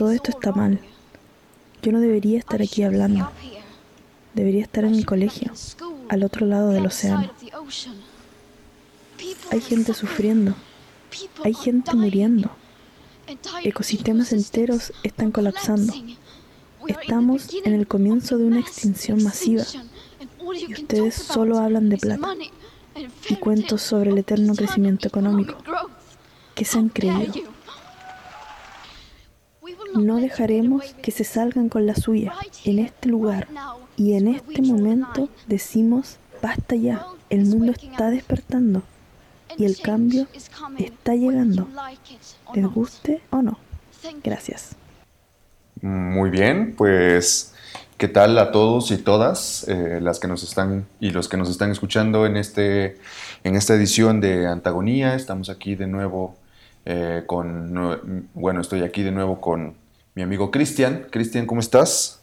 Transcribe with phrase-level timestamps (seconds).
[0.00, 0.80] Todo esto está mal.
[1.82, 3.30] Yo no debería estar aquí hablando.
[4.32, 5.52] Debería estar en mi colegio,
[6.08, 7.30] al otro lado del océano.
[9.50, 10.54] Hay gente sufriendo.
[11.44, 12.50] Hay gente muriendo.
[13.62, 15.92] Ecosistemas enteros están colapsando.
[16.86, 19.64] Estamos en el comienzo de una extinción masiva.
[20.66, 22.34] Y ustedes solo hablan de plata
[23.28, 25.58] y cuentos sobre el eterno crecimiento económico.
[26.54, 27.49] ¿Qué se han creído?
[30.00, 32.32] No dejaremos que se salgan con la suya.
[32.64, 33.48] En este lugar
[33.96, 38.82] y en este momento decimos, basta ya, el mundo está despertando
[39.58, 40.26] y el cambio
[40.78, 41.68] está llegando,
[42.54, 43.58] les guste o no.
[44.24, 44.74] Gracias.
[45.82, 47.54] Muy bien, pues
[47.98, 51.50] ¿qué tal a todos y todas eh, las que nos están y los que nos
[51.50, 52.98] están escuchando en, este,
[53.44, 55.14] en esta edición de Antagonía?
[55.14, 56.36] Estamos aquí de nuevo
[56.86, 59.79] eh, con, bueno, estoy aquí de nuevo con
[60.14, 61.06] mi amigo Cristian.
[61.10, 62.22] Cristian, ¿cómo estás?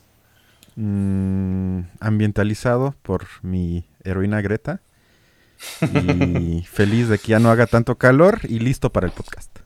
[0.75, 4.81] Mm, ambientalizado por mi heroína Greta
[5.81, 9.57] y feliz de que ya no haga tanto calor y listo para el podcast.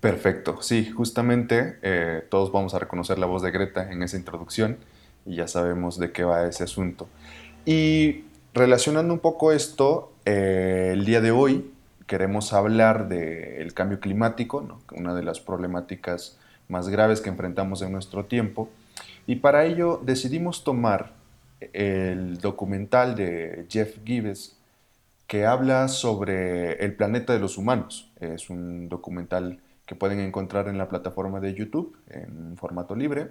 [0.00, 4.78] Perfecto, sí, justamente eh, todos vamos a reconocer la voz de Greta en esa introducción
[5.26, 7.08] y ya sabemos de qué va ese asunto.
[7.64, 11.70] Y relacionando un poco esto, eh, el día de hoy
[12.06, 18.24] queremos hablar del cambio climático, una de las problemáticas más graves que enfrentamos en nuestro
[18.26, 18.68] tiempo,
[19.26, 21.12] y para ello decidimos tomar
[21.72, 24.56] el documental de Jeff Gibbs
[25.26, 28.10] que habla sobre el planeta de los humanos.
[28.20, 33.30] Es un documental que pueden encontrar en la plataforma de YouTube en formato libre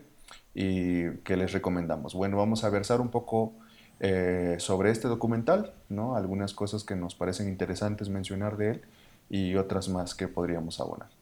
[0.53, 2.13] y que les recomendamos.
[2.13, 3.53] Bueno, vamos a versar un poco
[3.99, 6.15] eh, sobre este documental, ¿no?
[6.15, 8.81] algunas cosas que nos parecen interesantes mencionar de él
[9.29, 11.20] y otras más que podríamos abonar.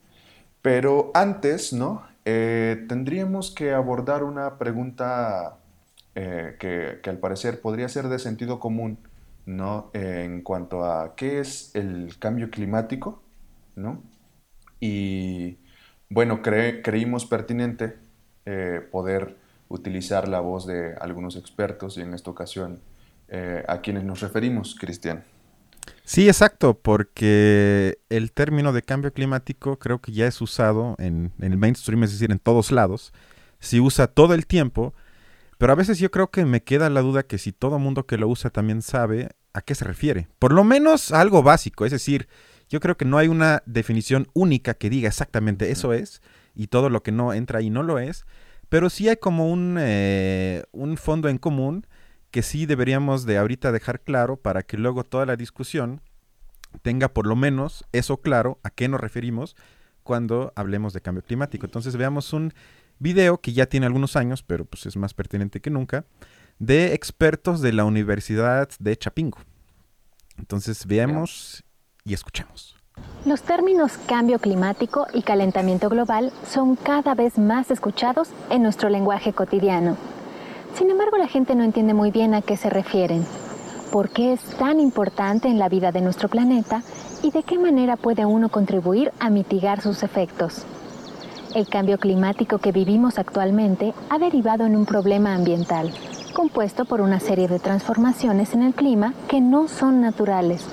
[0.61, 2.03] Pero antes, ¿no?
[2.25, 5.57] Eh, tendríamos que abordar una pregunta
[6.15, 8.99] eh, que, al parecer podría ser de sentido común,
[9.45, 9.89] ¿no?
[9.93, 13.23] en cuanto a qué es el cambio climático,
[13.75, 14.03] ¿no?
[14.79, 15.57] Y
[16.09, 17.97] bueno, creímos pertinente
[18.45, 19.37] eh, poder
[19.67, 22.79] utilizar la voz de algunos expertos y en esta ocasión
[23.27, 25.23] eh, a quienes nos referimos, Cristian.
[26.03, 31.51] Sí, exacto, porque el término de cambio climático creo que ya es usado en, en,
[31.51, 33.13] el mainstream, es decir, en todos lados.
[33.59, 34.93] Se usa todo el tiempo,
[35.57, 38.17] pero a veces yo creo que me queda la duda que si todo mundo que
[38.17, 40.27] lo usa también sabe a qué se refiere.
[40.39, 42.27] Por lo menos algo básico, es decir,
[42.69, 46.21] yo creo que no hay una definición única que diga exactamente eso es
[46.55, 48.25] y todo lo que no entra ahí no lo es,
[48.69, 51.87] pero sí hay como un, eh, un fondo en común
[52.31, 56.01] que sí deberíamos de ahorita dejar claro para que luego toda la discusión
[56.81, 59.55] tenga por lo menos eso claro a qué nos referimos
[60.03, 61.65] cuando hablemos de cambio climático.
[61.65, 62.53] Entonces veamos un
[62.99, 66.05] video que ya tiene algunos años, pero pues es más pertinente que nunca,
[66.59, 69.39] de expertos de la Universidad de Chapingo.
[70.37, 71.63] Entonces veamos
[72.03, 72.75] y escuchemos.
[73.25, 79.33] Los términos cambio climático y calentamiento global son cada vez más escuchados en nuestro lenguaje
[79.33, 79.97] cotidiano.
[80.75, 83.25] Sin embargo, la gente no entiende muy bien a qué se refieren,
[83.91, 86.83] por qué es tan importante en la vida de nuestro planeta
[87.23, 90.65] y de qué manera puede uno contribuir a mitigar sus efectos.
[91.55, 95.91] El cambio climático que vivimos actualmente ha derivado en un problema ambiental,
[96.33, 100.65] compuesto por una serie de transformaciones en el clima que no son naturales,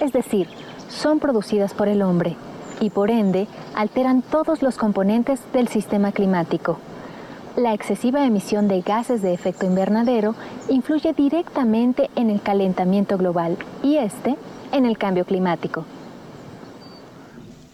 [0.00, 0.48] es decir,
[0.88, 2.36] son producidas por el hombre
[2.80, 6.78] y por ende alteran todos los componentes del sistema climático.
[7.56, 10.34] La excesiva emisión de gases de efecto invernadero
[10.68, 14.34] influye directamente en el calentamiento global y este
[14.72, 15.84] en el cambio climático.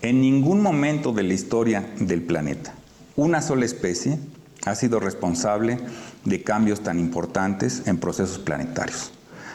[0.02, 2.74] En ningún momento de la historia del planeta,
[3.16, 4.18] una sola especie
[4.66, 5.78] ha sido responsable
[6.26, 9.12] de cambios tan importantes en procesos planetarios,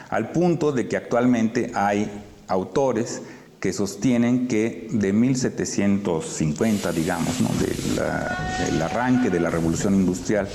[0.08, 2.10] al punto de que actualmente hay
[2.48, 3.22] autores
[3.60, 10.48] que sostienen que de 1750, digamos, del arranque de la revolución industrial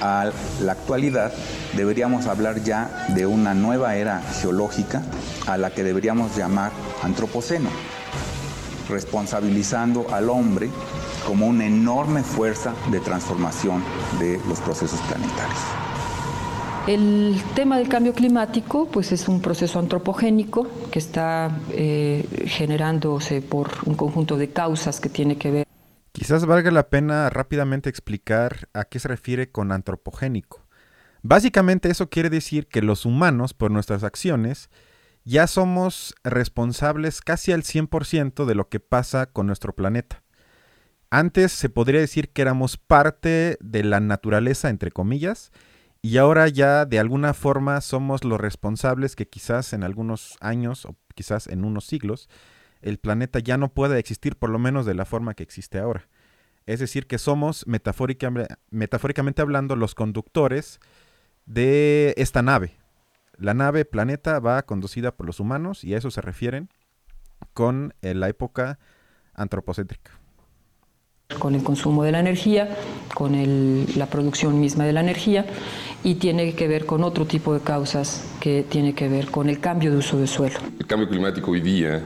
[0.00, 0.30] a
[0.60, 1.32] la actualidad,
[1.76, 5.02] deberíamos hablar ya de una nueva era geológica
[5.46, 6.72] a la que deberíamos llamar
[7.02, 7.70] antropoceno,
[8.88, 10.70] responsabilizando al hombre
[11.26, 13.82] como una enorme fuerza de transformación
[14.18, 15.91] de los procesos planetarios.
[16.88, 23.70] El tema del cambio climático pues es un proceso antropogénico que está eh, generándose por
[23.86, 25.66] un conjunto de causas que tiene que ver.
[26.10, 30.66] Quizás valga la pena rápidamente explicar a qué se refiere con antropogénico.
[31.22, 34.68] Básicamente eso quiere decir que los humanos, por nuestras acciones,
[35.24, 40.24] ya somos responsables casi al 100% de lo que pasa con nuestro planeta.
[41.10, 45.52] antes se podría decir que éramos parte de la naturaleza, entre comillas,
[46.02, 50.96] y ahora ya de alguna forma somos los responsables que quizás en algunos años o
[51.14, 52.28] quizás en unos siglos
[52.80, 56.08] el planeta ya no pueda existir por lo menos de la forma que existe ahora.
[56.66, 60.80] Es decir, que somos metafóricamente hablando los conductores
[61.46, 62.76] de esta nave.
[63.36, 66.68] La nave planeta va conducida por los humanos y a eso se refieren
[67.52, 68.80] con eh, la época
[69.34, 70.21] antropocéntrica
[71.38, 72.68] con el consumo de la energía,
[73.14, 73.32] con
[73.96, 75.46] la producción misma de la energía
[76.04, 79.60] y tiene que ver con otro tipo de causas que tiene que ver con el
[79.60, 80.58] cambio de uso de suelo.
[80.78, 82.02] El cambio climático hoy día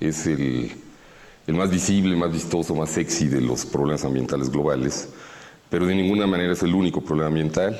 [0.00, 0.70] es el,
[1.46, 5.08] el más visible, más vistoso, más sexy de los problemas ambientales globales,
[5.70, 7.78] pero de ninguna manera es el único problema ambiental.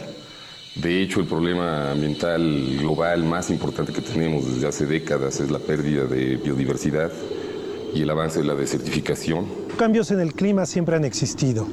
[0.77, 5.59] De hecho, el problema ambiental global más importante que tenemos desde hace décadas es la
[5.59, 7.11] pérdida de biodiversidad
[7.95, 9.47] y el avance de la desertificación.
[9.77, 11.67] Cambios en el clima siempre han existido.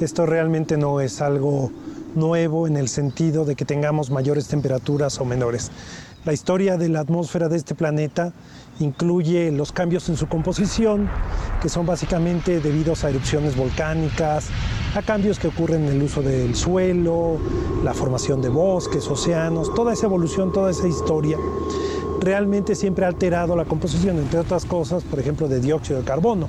[0.00, 1.70] Esto realmente no es algo
[2.14, 5.70] nuevo en el sentido de que tengamos mayores temperaturas o menores.
[6.24, 8.32] La historia de la atmósfera de este planeta
[8.78, 11.08] incluye los cambios en su composición,
[11.60, 14.46] que son básicamente debidos a erupciones volcánicas,
[14.94, 17.38] a cambios que ocurren en el uso del suelo,
[17.82, 21.38] la formación de bosques, océanos, toda esa evolución, toda esa historia
[22.22, 26.48] realmente siempre ha alterado la composición, entre otras cosas, por ejemplo, de dióxido de carbono.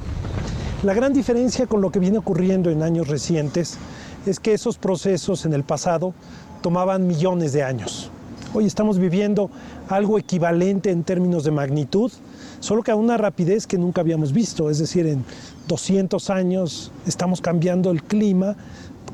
[0.84, 3.78] La gran diferencia con lo que viene ocurriendo en años recientes
[4.25, 6.14] es que esos procesos en el pasado
[6.62, 8.12] tomaban millones de años.
[8.54, 9.50] Hoy estamos viviendo
[9.90, 12.12] algo equivalente en términos de magnitud,
[12.60, 15.25] solo que a una rapidez que nunca habíamos visto, es decir, en
[15.68, 18.56] 200 años estamos cambiando el clima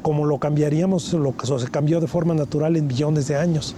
[0.02, 3.76] como lo cambiaríamos, lo que se cambió de forma natural en millones de años.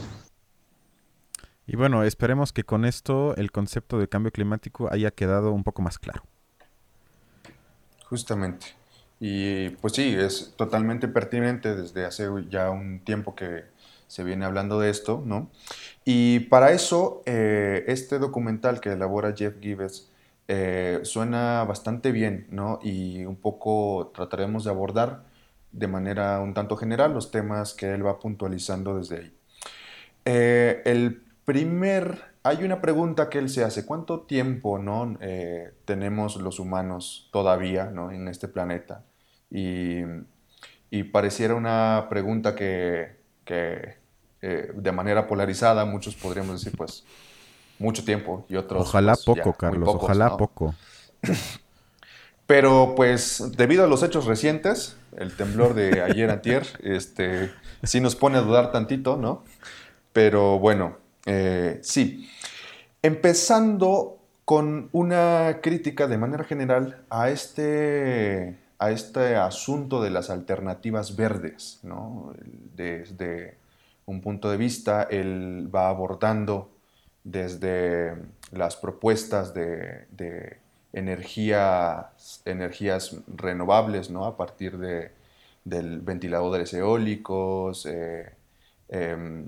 [1.71, 5.81] Y bueno, esperemos que con esto el concepto de cambio climático haya quedado un poco
[5.81, 6.23] más claro.
[8.09, 8.65] Justamente.
[9.21, 13.63] Y pues sí, es totalmente pertinente desde hace ya un tiempo que
[14.07, 15.50] se viene hablando de esto, ¿no?
[16.03, 20.12] Y para eso, eh, este documental que elabora Jeff Gibbs
[20.50, 22.79] eh, suena bastante bien, ¿no?
[22.83, 25.23] Y un poco trataremos de abordar
[25.71, 29.33] de manera un tanto general los temas que él va puntualizando desde ahí.
[30.25, 35.18] Eh, el primer, hay una pregunta que él se hace, ¿cuánto tiempo ¿no?
[35.19, 38.09] Eh, tenemos los humanos todavía ¿no?
[38.09, 39.03] en este planeta?
[39.50, 40.03] Y,
[41.12, 43.98] pareciera una pregunta que, que
[44.42, 47.03] eh, de manera polarizada muchos podríamos decir, pues,
[47.80, 48.88] mucho tiempo y otros...
[48.88, 50.74] Ojalá pues, poco, Carlos, ojalá poco.
[52.47, 57.51] Pero pues debido a los hechos recientes, el temblor de ayer antier, este,
[57.83, 59.44] sí nos pone a dudar tantito, ¿no?
[60.13, 62.29] Pero bueno, eh, sí,
[63.01, 71.15] empezando con una crítica de manera general a este, a este asunto de las alternativas
[71.15, 71.79] verdes.
[72.75, 73.57] Desde
[74.06, 76.69] un punto de vista, él va abordando
[77.23, 78.15] desde
[78.51, 80.57] las propuestas de,
[80.94, 84.25] energías, energías renovables, ¿no?
[84.25, 85.12] a partir de
[85.63, 88.33] del ventiladores eólicos, eh,
[88.89, 89.47] em,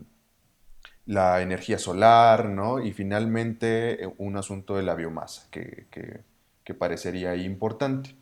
[1.06, 2.84] la energía solar, ¿no?
[2.84, 6.24] Y finalmente eh, un asunto de la biomasa, que,
[6.78, 8.16] parecería importante.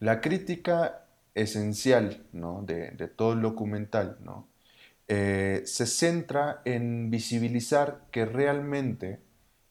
[0.00, 1.04] La crítica
[1.34, 2.62] esencial ¿no?
[2.62, 4.48] de, todo el documental ¿no?
[5.08, 9.20] Eh, se centra en visibilizar que realmente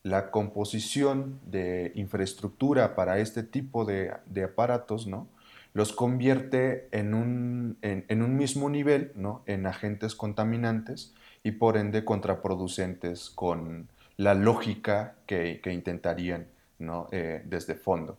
[0.04, 5.28] la composición de infraestructura para este tipo de, aparatos ¿no?
[5.74, 9.14] los convierte en un, en un mismo nivel,
[9.46, 11.14] en agentes contaminantes,
[11.48, 13.88] y por ende contraproducentes con
[14.18, 16.48] la lógica que, intentarían
[16.80, 17.08] ¿no?
[17.14, 18.18] Eh, desde fondo.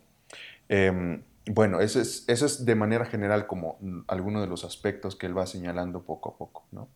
[0.67, 5.27] Em, bueno, eso es, eso es de manera general como alguno de los aspectos que
[5.27, 6.65] él va señalando poco a poco.
[6.73, 6.89] ¿no?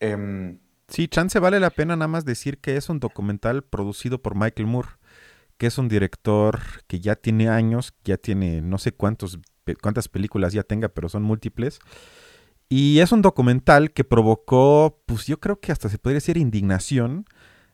[0.00, 4.34] Em, sí, chance vale la pena nada más decir que es un documental producido por
[4.34, 4.88] Michael Moore,
[5.58, 9.38] que es un director que ya tiene años, ya tiene no sé cuántos,
[9.82, 11.78] cuántas películas ya tenga, pero son múltiples.
[12.74, 17.26] Y es un documental que provocó, pues yo creo que hasta se podría decir indignación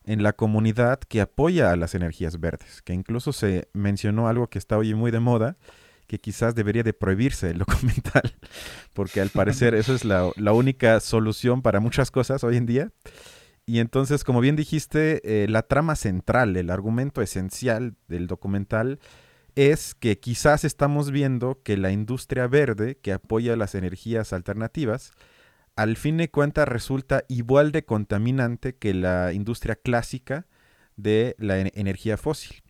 [0.03, 4.59] en la comunidad que apoya a las energías verdes, que incluso se mencionó algo que
[4.59, 5.57] está hoy muy de moda,
[6.09, 8.35] que quizás debería de prohibirse el documental,
[8.93, 12.91] porque al parecer eso es la, única solución para muchas cosas hoy en día.
[13.67, 18.99] Y entonces, como bien dijiste, eh, la trama central, el argumento esencial del documental
[19.59, 25.11] es que quizás estamos viendo que la industria verde, que apoya las energías alternativas,
[25.75, 30.47] al fin de cuentas resulta igual de contaminante que la industria clásica
[30.97, 32.63] de la energía fósil.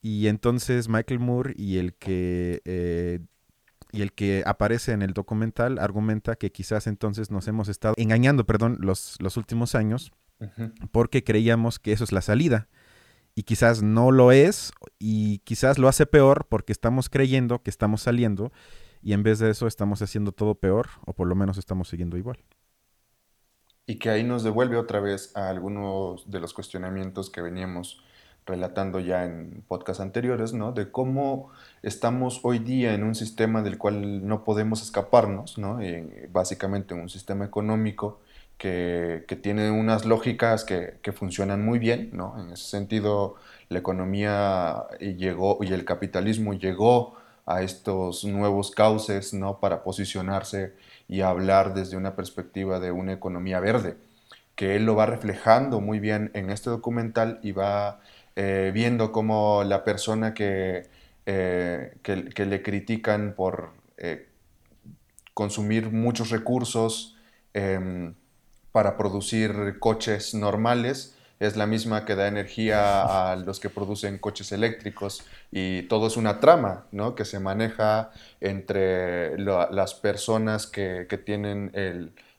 [0.00, 3.20] Y entonces Michael Moore y el que eh,
[3.92, 8.46] y el que aparece en el documental argumenta que quizás entonces nos hemos estado engañando,
[8.46, 10.12] perdón, los, los últimos años,
[10.92, 12.68] porque creíamos que eso es la salida.
[13.36, 18.02] Y quizás no lo es, y quizás lo hace peor porque estamos creyendo que estamos
[18.02, 18.50] saliendo,
[19.02, 22.16] y en vez de eso estamos haciendo todo peor, o por lo menos estamos siguiendo
[22.16, 22.38] igual.
[23.86, 28.02] Y que ahí nos devuelve otra vez a algunos de los cuestionamientos que veníamos
[28.46, 30.72] relatando ya en podcasts anteriores, ¿no?
[30.72, 31.50] De cómo
[31.82, 35.78] estamos hoy día en un sistema del cual no podemos escaparnos, ¿no?
[36.30, 38.20] básicamente un sistema económico
[38.58, 42.40] que, tiene unas lógicas que, que, funcionan muy bien, ¿no?
[42.40, 43.36] En ese sentido,
[43.68, 49.60] la economía llegó y el capitalismo llegó a estos nuevos cauces, ¿no?
[49.60, 50.74] Para posicionarse
[51.08, 53.96] y hablar desde una perspectiva de una economía verde,
[54.56, 58.00] que él lo va reflejando muy bien en este documental y va
[58.36, 60.88] eh, viendo cómo la persona que,
[61.26, 64.28] eh, que, le critican por eh,
[65.34, 67.16] consumir muchos recursos
[67.54, 68.14] em,
[68.76, 74.52] para producir coches normales, es la misma que da energía a los que producen coches
[74.52, 77.14] eléctricos y todo es una trama ¿no?
[77.14, 81.72] que se maneja entre las personas que, tienen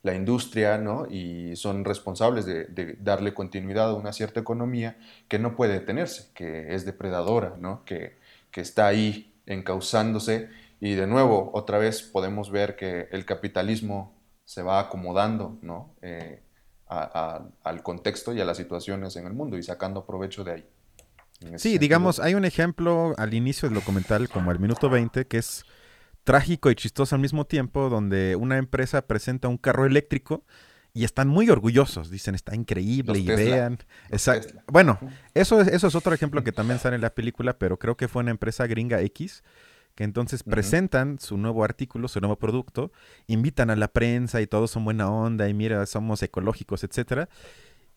[0.03, 1.07] la industria ¿no?
[1.09, 4.95] y son responsables de, darle continuidad a una cierta economía
[5.27, 7.83] que no puede detenerse, que es depredadora, ¿no?
[7.83, 8.15] que,
[8.51, 14.16] que está ahí encauzándose y de nuevo otra vez podemos ver que el capitalismo
[14.47, 15.93] se va acomodando ¿no?
[16.01, 16.41] Eh,
[16.87, 20.65] al contexto y a las situaciones en el mundo y sacando provecho de ahí.
[21.57, 25.65] Sí, digamos, hay un ejemplo al inicio del documental, como el minuto 20, que es
[26.23, 30.45] trágico y chistoso al mismo tiempo, donde una empresa presenta un carro eléctrico
[30.93, 33.77] y están muy orgullosos, dicen, está increíble y vean.
[34.67, 34.97] Bueno,
[35.33, 38.07] eso es, eso es otro ejemplo que también sale en la película, pero creo que
[38.07, 39.43] fue una empresa gringa X
[39.97, 42.91] que entonces presentan su nuevo artículo, su nuevo producto,
[43.25, 47.29] invitan a la prensa y todos son buena onda y mira, somos ecológicos, etcétera.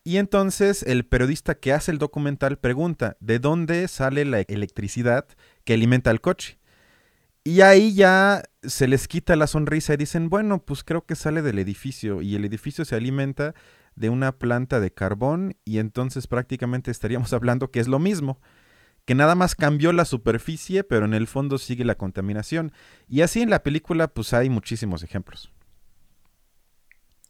[0.03, 5.27] Y entonces el periodista que hace el documental pregunta, ¿de dónde sale la electricidad
[5.63, 6.57] que alimenta el coche?
[7.43, 11.43] Y ahí ya se les quita la sonrisa y dicen, bueno, pues creo que sale
[11.43, 13.53] del edificio y el edificio se alimenta
[13.95, 18.41] de una planta de carbón y entonces prácticamente estaríamos hablando que es lo mismo,
[19.05, 22.71] que nada más cambió la superficie, pero en el fondo sigue la contaminación.
[23.07, 25.51] Y así en la película pues hay muchísimos ejemplos.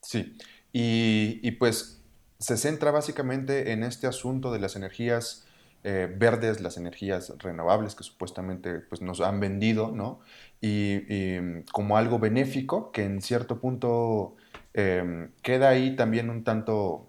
[0.02, 0.38] Sí,
[0.74, 2.04] y, y pues
[2.40, 5.46] se centra básicamente en este asunto de las energías
[5.84, 10.20] eh, verdes, las energías renovables que supuestamente pues, nos han vendido, ¿no?
[10.62, 14.36] Y, como algo benéfico que en cierto punto
[14.74, 17.08] em, queda ahí también un tanto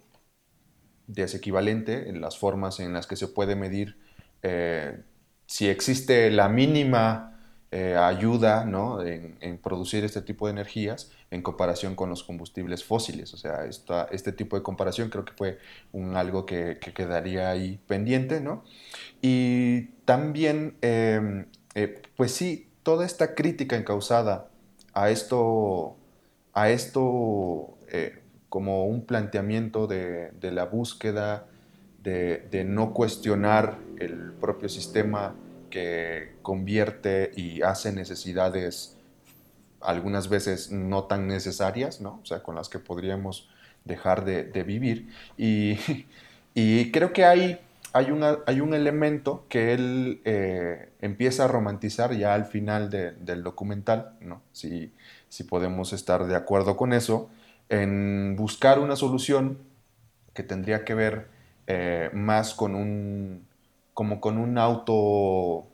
[1.07, 3.99] desequivalente en las formas en las que se puede medir
[4.42, 5.02] eh,
[5.46, 7.38] si existe la mínima
[7.70, 9.02] eh, ayuda ¿no?
[9.02, 13.32] en, producir este tipo de energías en comparación con los combustibles fósiles.
[13.32, 15.58] O sea, esta, este tipo de comparación creo que fue
[15.92, 18.40] un, algo que, quedaría ahí pendiente.
[18.40, 18.64] ¿no?
[19.22, 24.50] Y también, em, eh, pues sí, toda esta crítica encausada
[24.92, 25.96] a esto,
[26.52, 27.78] a esto
[28.49, 31.46] como un planteamiento de, de la búsqueda
[32.02, 35.35] de, no cuestionar el propio sistema
[35.71, 38.97] que convierte y hace necesidades
[39.80, 42.21] algunas veces no tan necesarias, ¿no?
[42.23, 43.49] O sea, con las que podríamos
[43.85, 45.09] dejar de, vivir.
[46.54, 47.59] Y, creo que hay,
[47.94, 53.42] hay, una, hay, un elemento que él eh, empieza a romantizar ya al final del
[53.42, 54.42] documental, ¿no?
[54.52, 54.92] Si,
[55.30, 57.30] si podemos estar de acuerdo con eso,
[57.71, 59.61] en buscar una solución
[60.35, 61.28] que tendría que ver
[61.66, 63.47] eh, más con un,
[63.95, 65.66] como con un auto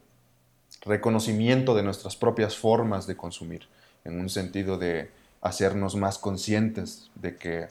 [0.82, 3.68] reconocimiento de nuestras propias formas de consumir,
[4.04, 7.68] en un sentido de hacernos más conscientes de que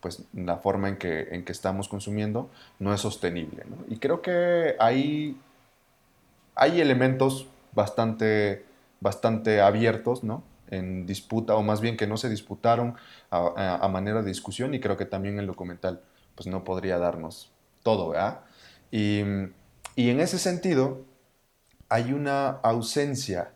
[0.00, 3.64] pues, la forma en que, en que estamos consumiendo no es sostenible.
[3.88, 5.36] Y creo que hay,
[6.54, 8.64] hay elementos bastante,
[9.00, 10.42] bastante abiertos ¿no?
[10.70, 12.94] en disputa, o más bien que no se disputaron
[13.30, 16.00] a, manera de discusión, y creo que también el documental
[16.34, 17.50] pues, no podría darnos
[17.82, 18.14] todo.
[18.90, 19.20] Y,
[19.96, 21.04] y en ese sentido,
[21.88, 23.52] hay una ausencia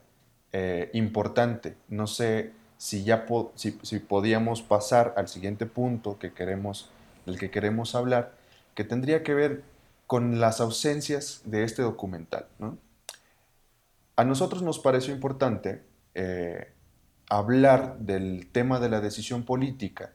[0.52, 1.76] eh, importante.
[1.88, 6.90] No sé si ya si, podíamos pasar al siguiente punto que queremos,
[7.26, 8.34] del que queremos hablar,
[8.74, 9.62] que tendría que ver
[10.06, 12.46] con las ausencias de este documental.
[14.16, 15.82] A nosotros nos pareció importante
[16.14, 16.72] eh,
[17.28, 20.12] hablar del tema de la decisión política,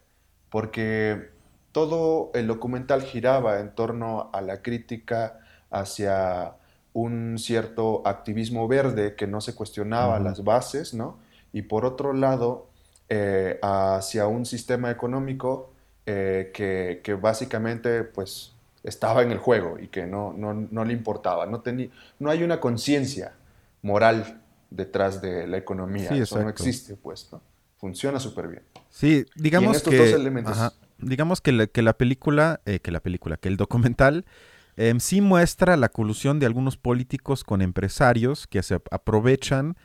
[0.50, 1.32] porque
[1.72, 6.54] todo el documental giraba en torno a la crítica hacia
[6.94, 11.18] un cierto activismo verde que no se cuestionaba las bases, ¿no?
[11.54, 12.68] y por otro lado
[13.08, 15.74] eh, hacia un sistema económico
[16.06, 21.62] eh, que, básicamente pues estaba en el juego y que no, no, le importaba, no,
[22.20, 23.34] no hay una conciencia
[23.82, 27.42] moral detrás de la economía, eso no existe pues, ¿no?
[27.78, 28.64] Funciona súper bien.
[28.90, 30.16] Sí, digamos que...
[31.02, 34.26] digamos que la, que la película, eh, que la película, que el documental
[34.76, 39.76] em, sí muestra la colusión de algunos políticos con empresarios que se aprovechan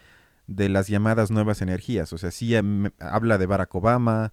[0.47, 2.12] de las llamadas nuevas energías.
[2.12, 4.33] O sea, sí em, habla de Barack Obama,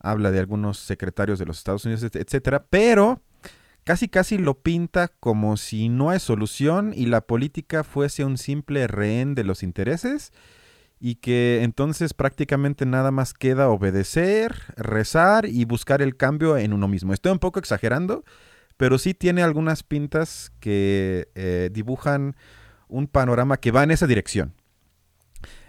[0.00, 3.22] habla de algunos secretarios de los Estados Unidos, etcétera, pero
[3.84, 8.86] casi casi lo pinta como si no hay solución y la política fuese un simple
[8.86, 10.32] rehén de los intereses
[11.04, 16.86] y que entonces prácticamente nada más queda obedecer, rezar y buscar el cambio en uno
[16.86, 17.12] mismo.
[17.12, 18.24] Estoy un poco exagerando,
[18.76, 22.36] pero sí tiene algunas pintas que eh, dibujan
[22.86, 24.54] un panorama que va en esa dirección.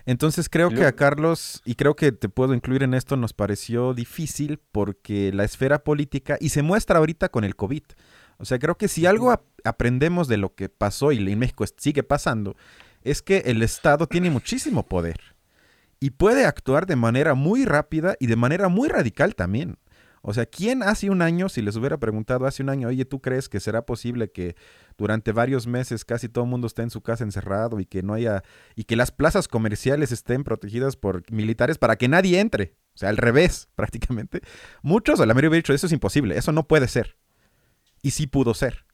[0.06, 3.96] Entonces creo que a Carlos, y creo que te puedo incluir en esto, nos pareció
[3.96, 7.82] difícil porque la esfera política, y se muestra ahorita con el COVID,
[8.38, 12.04] o sea, creo que si algo aprendemos de lo que pasó y en México sigue
[12.04, 12.56] pasando,
[13.04, 15.20] es que el Estado tiene muchísimo poder
[16.00, 19.78] y puede actuar de manera muy rápida y de manera muy radical también.
[20.26, 23.22] O sea, ¿quién hace un año, si les hubiera preguntado hace un año, oye, ¿tú
[23.22, 24.56] crees que será posible que
[24.98, 28.14] durante varios meses casi todo el mundo esté en su casa encerrado y que no
[28.14, 28.42] haya,
[28.76, 32.78] y que las plazas comerciales estén protegidas por militares para que nadie entre?
[32.96, 34.42] O sea, al revés, prácticamente.
[34.82, 37.18] Muchos, o la mayoría hubiera dicho, eso es imposible, eso no puede ser.
[38.02, 38.86] Y sí pudo ser.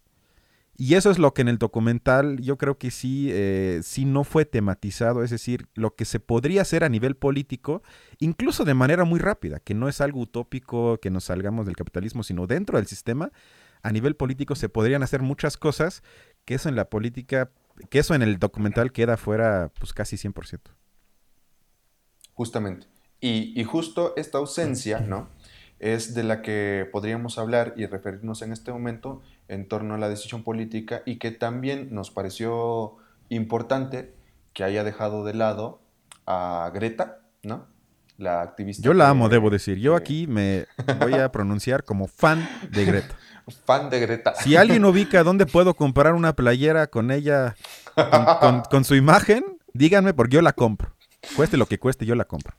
[0.82, 4.24] Y eso es lo que en el documental yo creo que sí, eh, sí no
[4.24, 7.84] fue tematizado, es decir, lo que se podría hacer a nivel político,
[8.18, 12.24] incluso de manera muy rápida, que no es algo utópico que nos salgamos del capitalismo,
[12.24, 13.34] sino dentro del sistema,
[13.84, 16.02] a nivel político se podrían hacer muchas cosas
[16.46, 17.52] que eso en la política,
[17.90, 20.62] que eso en el documental queda fuera pues casi 100%.
[22.36, 22.88] Justamente.
[23.20, 25.28] Y, y justo esta ausencia, ¿no?
[25.80, 30.10] Es de la que podríamos hablar y referirnos en este momento en torno a la
[30.10, 32.98] decisión política y que también nos pareció
[33.30, 34.14] importante
[34.54, 35.82] que haya dejado de lado
[36.26, 37.68] a Greta, ¿no?
[38.18, 38.84] La activista.
[38.84, 39.78] Yo la amo, debo decir.
[39.78, 40.66] Yo aquí me
[41.00, 43.16] voy a pronunciar como fan de Greta.
[43.66, 44.36] fan de Greta.
[44.36, 47.56] Si alguien ubica dónde puedo comprar una playera con ella,
[48.70, 50.94] con su imagen, díganme porque yo la compro.
[51.36, 52.56] Cueste lo que cueste, yo la compro.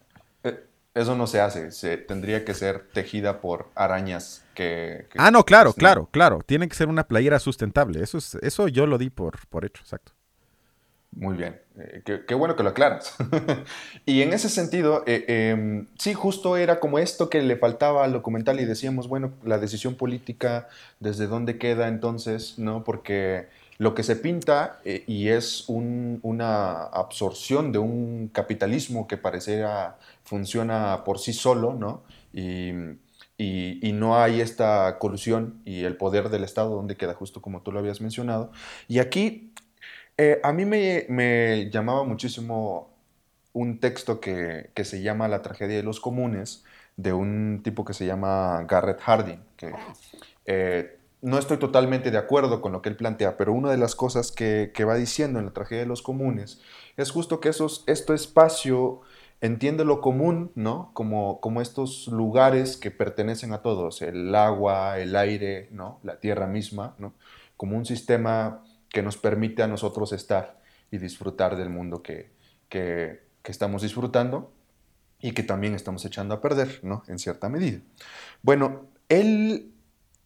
[0.94, 5.06] Eso no se hace, se, tendría que ser tejida por arañas que...
[5.16, 6.40] ah, no, claro, claro, claro.
[6.44, 8.02] Tiene que ser una playera sustentable.
[8.02, 10.12] Eso, es, eso yo lo di por, por hecho, exacto.
[11.12, 13.14] Muy bien, eh, qué, bueno que lo aclaras.
[14.06, 18.12] y en ese sentido, eh, em, sí, justo era como esto que le faltaba al
[18.12, 20.68] documental y decíamos, bueno, la decisión política,
[21.00, 22.58] ¿desde dónde queda entonces?
[22.58, 22.84] ¿No?
[22.84, 23.48] Porque
[23.80, 31.02] lo que se pinta eh, y es una absorción de un capitalismo que pareciera funciona
[31.02, 32.02] por sí solo, ¿no?
[32.34, 32.74] Y,
[33.94, 37.78] no hay esta colusión y el poder del Estado donde queda justo como tú lo
[37.78, 38.52] habías mencionado.
[38.86, 39.52] Y aquí
[40.18, 42.90] eh, a mí me, llamaba muchísimo
[43.54, 46.64] un texto que, se llama La tragedia de los comunes,
[46.96, 49.72] de un tipo que se llama Garrett Harding, que
[50.44, 53.94] eh, no estoy totalmente de acuerdo con lo que él plantea, pero una de las
[53.94, 56.60] cosas que, va diciendo en la tragedia de los comunes
[56.96, 59.02] es justo que esos, este espacio
[59.40, 60.90] entiende lo común, ¿no?
[60.94, 66.00] Como, como estos lugares que pertenecen a todos, el agua, el aire, ¿no?
[66.02, 67.14] La tierra misma, ¿no?
[67.56, 72.30] Como un sistema que nos permite a nosotros estar y disfrutar del mundo que,
[72.68, 74.52] que, que estamos disfrutando
[75.20, 77.02] y que también estamos echando a perder, ¿no?
[77.08, 77.80] En cierta medida.
[78.42, 79.72] Bueno, él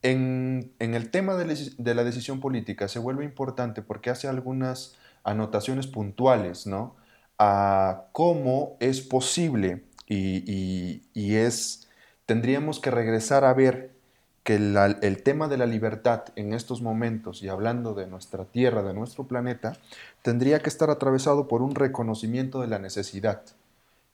[0.05, 6.67] en, el tema de, la decisión política se vuelve importante porque hace algunas anotaciones puntuales,
[6.67, 6.95] ¿no?
[7.39, 11.89] A cómo es posible y, es,
[12.27, 13.95] tendríamos que regresar a ver
[14.43, 18.93] que el tema de la libertad en estos momentos, y hablando de nuestra Tierra, de
[18.93, 19.79] nuestro planeta,
[20.21, 23.41] tendría que estar atravesado por un reconocimiento de la necesidad.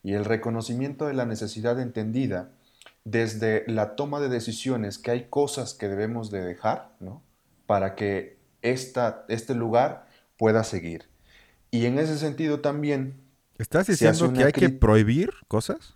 [0.05, 2.49] Y el reconocimiento de la necesidad entendida
[3.05, 7.23] desde la toma de decisiones que hay cosas que debemos de dejar, ¿no?
[7.67, 11.09] Para que esta, este lugar pueda seguir.
[11.71, 13.21] Y en ese sentido también...
[13.59, 15.95] ¿Estás diciendo que hay que prohibir cosas?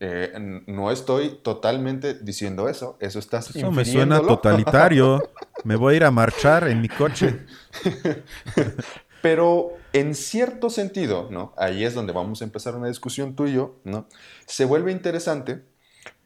[0.00, 5.30] Eh, no estoy totalmente diciendo eso, eso estás Eso me suena totalitario.
[5.64, 7.46] me voy a ir a marchar en mi coche.
[9.22, 11.52] Pero en cierto sentido, ¿no?
[11.56, 14.06] Ahí es donde vamos a empezar una discusión tú y yo, ¿no?
[14.46, 15.64] Se vuelve interesante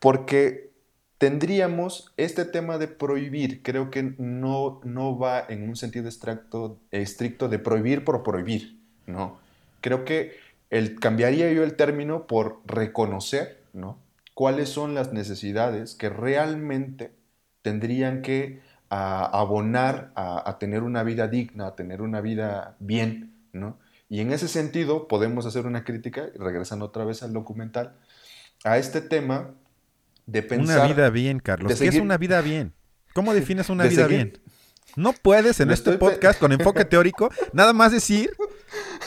[0.03, 0.73] porque
[1.19, 7.59] tendríamos este tema de prohibir, creo que no, no va en un sentido estricto de
[7.61, 9.39] prohibir por prohibir, ¿no?
[9.81, 10.33] Creo que
[10.71, 13.97] el, cambiaría yo el término por reconocer, ¿no?
[14.35, 17.13] Cuáles son las necesidades que realmente
[17.63, 23.79] tendrían que abonar a, tener una vida digna, a tener una vida bien, ¿no?
[24.09, 27.95] Y en ese sentido podemos hacer una crítica, regresando otra vez al documental,
[28.65, 29.55] a este tema
[30.27, 30.79] de pensar...
[30.79, 31.79] Una vida bien, Carlos.
[31.79, 32.75] ¿Qué es una vida bien?
[33.15, 34.39] ¿Cómo defines una vida bien?
[34.97, 38.31] No puedes en este podcast con enfoque teórico nada más decir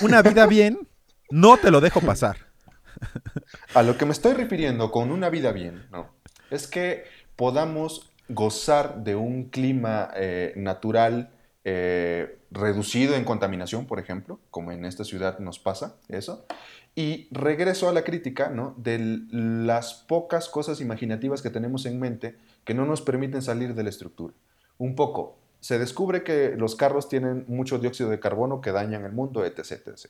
[0.02, 0.88] una vida bien,
[1.30, 2.38] no te lo dejo pasar.
[3.74, 6.10] A lo que me estoy refiriendo con una vida bien, ¿no?
[6.50, 7.04] Es que
[7.36, 11.30] podamos gozar de un clima eh, natural
[11.64, 16.46] eh, reducido en contaminación, por ejemplo, como en esta ciudad nos pasa eso.
[16.96, 18.74] Y regreso a la crítica ¿no?
[18.78, 23.84] de las pocas cosas imaginativas que tenemos en mente que no nos permiten salir de
[23.84, 24.34] la estructura.
[24.78, 29.12] Un poco, se descubre que los carros tienen mucho dióxido de carbono que dañan el
[29.12, 29.72] mundo, etc.
[29.88, 30.06] etc.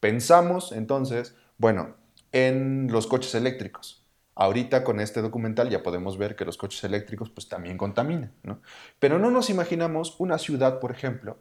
[0.00, 1.94] Pensamos entonces, bueno,
[2.32, 4.04] en los coches eléctricos.
[4.34, 8.60] Ahorita con este documental ya podemos ver que los coches eléctricos pues también contaminan, ¿no?
[8.98, 11.38] Pero no nos imaginamos una ciudad, por ejemplo,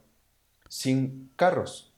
[0.70, 1.94] sin carros.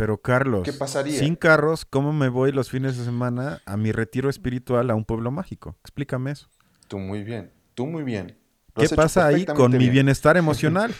[0.00, 1.18] Pero Carlos, ¿qué pasaría?
[1.18, 5.04] Sin carros, ¿cómo me voy los fines de semana a mi retiro espiritual a un
[5.04, 5.76] pueblo mágico?
[5.82, 6.48] Explícame eso.
[6.88, 8.34] Tú muy bien, tú muy bien.
[8.74, 10.94] ¿Qué pasa ahí con mi bienestar emocional?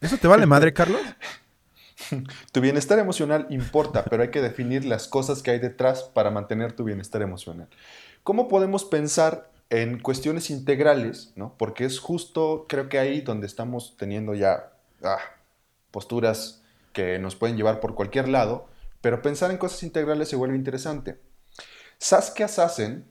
[0.00, 1.02] ¿Eso te vale madre, Carlos?
[2.52, 6.72] Tu bienestar emocional importa, pero hay que definir las cosas que hay detrás para mantener
[6.72, 7.68] tu bienestar emocional.
[8.22, 11.34] ¿Cómo podemos pensar en cuestiones integrales?
[11.36, 11.54] ¿no?
[11.58, 15.18] Porque es justo, creo que ahí donde estamos teniendo ya ah,
[15.90, 16.63] posturas
[16.94, 18.68] que nos pueden llevar por cualquier lado,
[19.02, 21.20] pero pensar en cosas integrales se vuelve interesante.
[21.98, 23.04] Saskia Sassen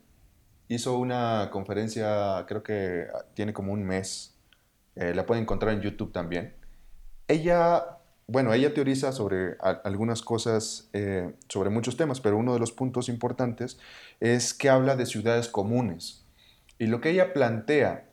[0.67, 4.35] hizo una conferencia, creo que tiene como un mes,
[4.95, 6.55] eh, la pueden encontrar en YouTube también.
[7.27, 12.71] Ella bueno, ella teoriza sobre algunas cosas, eh, sobre muchos temas, pero uno de los
[12.71, 13.77] puntos importantes
[14.21, 16.25] es que habla de ciudades comunes.
[16.79, 18.09] Y lo que ella plantea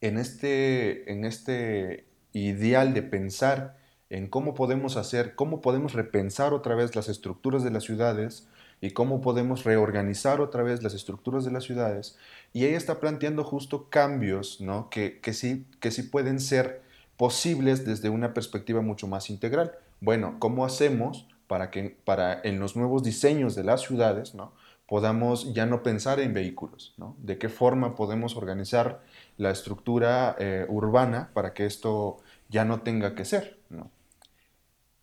[0.00, 3.77] en este, en este ideal de pensar
[4.10, 8.48] en cómo podemos hacer, cómo podemos repensar otra vez las estructuras de las ciudades
[8.80, 12.16] y cómo podemos reorganizar otra vez las estructuras de las ciudades.
[12.52, 14.88] Y ella está planteando justo cambios ¿no?
[14.88, 16.82] que, que, sí, que sí pueden ser
[17.16, 19.72] posibles desde una perspectiva mucho más integral.
[20.00, 24.52] Bueno, ¿cómo hacemos para que para en los nuevos diseños de las ciudades ¿no?
[24.86, 26.94] podamos ya no pensar en vehículos?
[26.96, 27.16] ¿no?
[27.18, 29.00] ¿De qué forma podemos organizar
[29.36, 32.18] la estructura eh, urbana para que esto
[32.48, 33.58] ya no tenga que ser?
[33.70, 33.90] ¿no?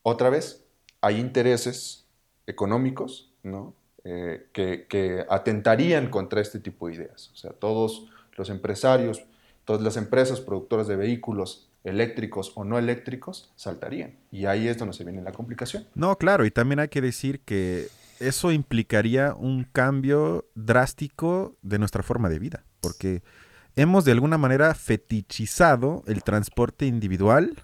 [0.07, 0.63] Otra vez,
[1.01, 2.05] hay intereses
[2.45, 3.73] económicos ¿no?
[4.03, 7.31] Eh, que, que atentarían contra este tipo de ideas.
[7.33, 9.23] O sea, todos los empresarios,
[9.63, 14.15] todas las empresas productoras de vehículos eléctricos o no eléctricos, saltarían.
[14.31, 15.87] Y ahí es donde se viene la complicación.
[15.95, 17.87] No, claro, y también hay que decir que
[18.19, 23.23] eso implicaría un cambio drástico de nuestra forma de vida, porque
[23.75, 27.55] hemos de alguna manera fetichizado el transporte individual.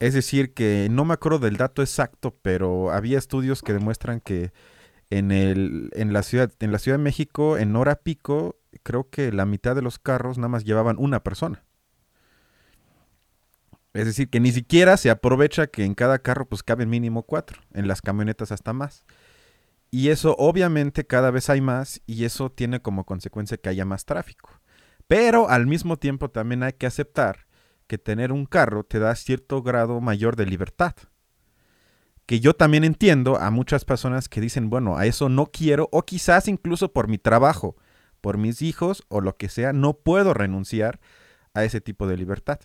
[0.00, 4.52] Es decir, que no me acuerdo del dato exacto, pero había estudios que demuestran que
[5.10, 9.32] en, el, en, la ciudad, en la Ciudad de México, en hora pico, creo que
[9.32, 11.64] la mitad de los carros nada más llevaban una persona.
[13.92, 17.62] Es decir, que ni siquiera se aprovecha que en cada carro pues caben mínimo cuatro,
[17.72, 19.04] en las camionetas hasta más.
[19.92, 24.04] Y eso obviamente cada vez hay más y eso tiene como consecuencia que haya más
[24.04, 24.50] tráfico.
[25.06, 27.46] Pero al mismo tiempo también hay que aceptar
[27.94, 30.96] que tener un carro te da cierto grado mayor de libertad.
[32.26, 36.02] Que yo también entiendo a muchas personas que dicen, bueno, a eso no quiero o
[36.02, 37.76] quizás incluso por mi trabajo,
[38.20, 40.98] por mis hijos o lo que sea, no puedo renunciar
[41.52, 42.58] a ese tipo de libertad.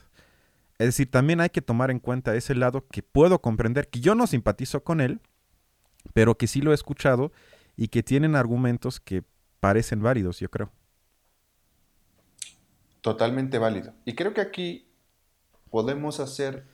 [0.79, 4.15] Es decir, también hay que tomar en cuenta ese lado que puedo comprender, que yo
[4.15, 5.21] no simpatizo con él,
[6.13, 7.31] pero que sí lo he escuchado
[7.77, 9.23] y que tienen argumentos que
[9.59, 10.71] parecen válidos, yo creo.
[13.01, 13.93] Totalmente válido.
[14.05, 14.88] Y creo que aquí
[15.69, 16.65] podemos hacer,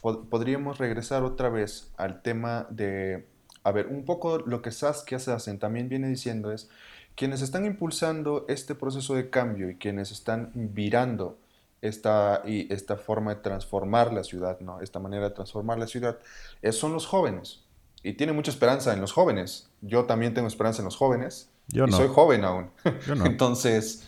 [0.00, 3.26] podríamos regresar otra vez al tema de,
[3.64, 6.68] a ver, un poco lo que Saskia Sassen también viene diciendo es,
[7.14, 11.38] quienes están impulsando este proceso de cambio y quienes están virando
[11.82, 14.80] esta, y esta forma de transformar la ciudad, ¿no?
[14.80, 16.18] esta manera de transformar la ciudad,
[16.62, 17.64] es, son los jóvenes.
[18.02, 19.68] Y tiene mucha esperanza en los jóvenes.
[19.82, 21.49] Yo también tengo esperanza en los jóvenes.
[21.72, 22.70] Yo y soy joven aún.
[23.24, 24.06] Entonces,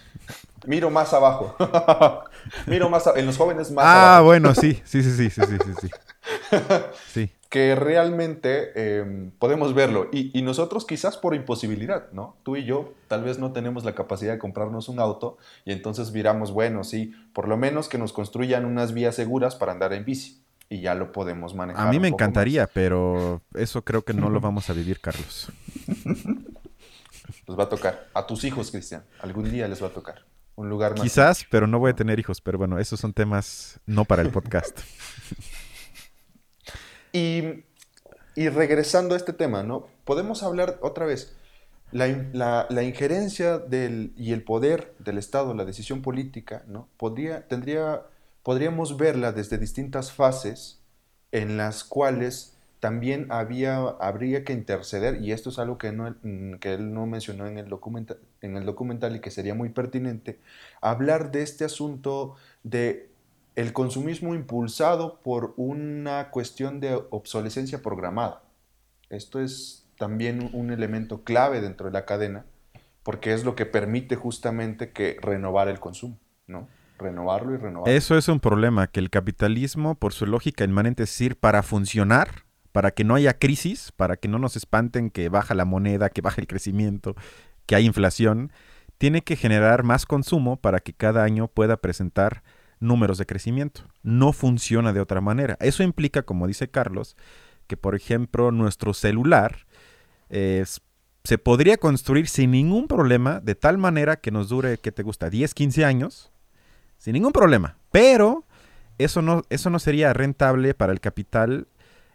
[0.67, 1.57] miro más abajo.
[2.67, 4.09] miro más en los jóvenes más ah, abajo.
[4.09, 5.91] Ah, bueno, sí, sí, sí, sí, sí, sí, sí.
[7.13, 7.31] sí.
[7.49, 10.09] Que realmente em, podemos verlo.
[10.11, 12.37] Y, y, nosotros quizás por imposibilidad, ¿no?
[12.45, 16.13] Tú y yo tal vez no tenemos la capacidad de comprarnos un auto y entonces
[16.13, 20.07] viramos, bueno, sí, por lo menos que nos construyan unas vías seguras para andar en
[20.07, 20.43] bici.
[20.71, 21.87] y ya lo podemos manejar.
[21.87, 25.53] A mí me encantaría, pero eso creo que no lo vamos a vivir, Carlos.
[27.47, 28.09] Les va a tocar.
[28.15, 29.05] A tus hijos, Cristian.
[29.21, 30.25] Algún día les va a tocar.
[30.55, 31.03] Un lugar más.
[31.03, 32.41] Quizás, pero no voy a tener hijos.
[32.41, 34.79] Pero bueno, esos son temas no para el podcast.
[37.13, 37.65] y,
[38.37, 39.89] regresando a este tema, ¿no?
[40.05, 41.37] Podemos hablar otra vez.
[41.91, 42.09] La,
[42.83, 46.89] injerencia del, y el poder del Estado, la decisión política, ¿no?
[46.97, 48.03] Podría, tendría,
[48.43, 50.83] podríamos verla desde distintas fases
[51.33, 52.52] en las cuales
[52.83, 57.07] también había, habría que interceder, y esto es algo que, no, mm, que él no
[57.07, 60.41] mencionó en el, documental, en el documental y que sería muy pertinente,
[60.81, 63.09] hablar de este asunto de
[63.55, 68.43] el consumismo impulsado por una cuestión de obsolescencia programada.
[69.11, 72.47] Esto es también un elemento clave dentro de la cadena,
[73.05, 76.19] porque es lo que permite justamente que renovar el consumo,
[76.49, 76.67] ¿no?
[76.99, 77.95] Renovarlo y renovarlo.
[77.95, 82.43] Eso es un problema, que el capitalismo, por su lógica inmanente, es decir, para funcionar,
[82.73, 86.23] para que no haya crisis, para que no nos espanten que baja la moneda, que
[86.23, 87.15] baja el crecimiento,
[87.67, 88.51] que hay inflación,
[88.99, 92.43] tiene que generar más consumo para que cada año pueda presentar
[92.81, 93.83] números de crecimiento.
[94.03, 95.57] No funciona de otra manera.
[95.61, 97.17] Eso implica, como dice Carlos,
[97.67, 99.67] que por ejemplo nuestro celular
[100.29, 105.31] se podría construir sin ningún problema, de tal manera que nos dure, ¿qué te gusta?
[105.31, 106.33] 10, 15 años,
[106.97, 107.77] sin ningún problema.
[107.91, 108.45] Pero
[108.99, 111.69] eso no, eso no sería rentable para el capital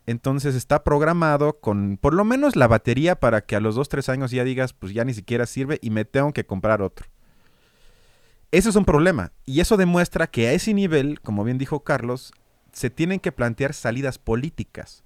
[0.07, 4.31] entonces está programado con por lo menos la batería para que a los 2-3 años
[4.31, 7.07] ya digas, pues ya ni siquiera sirve y me tengo que comprar otro.
[8.51, 9.33] Eso es un problema.
[9.45, 12.31] Y eso demuestra que a ese nivel, como bien dijo Carlos,
[12.71, 15.03] se tienen que plantear salidas políticas.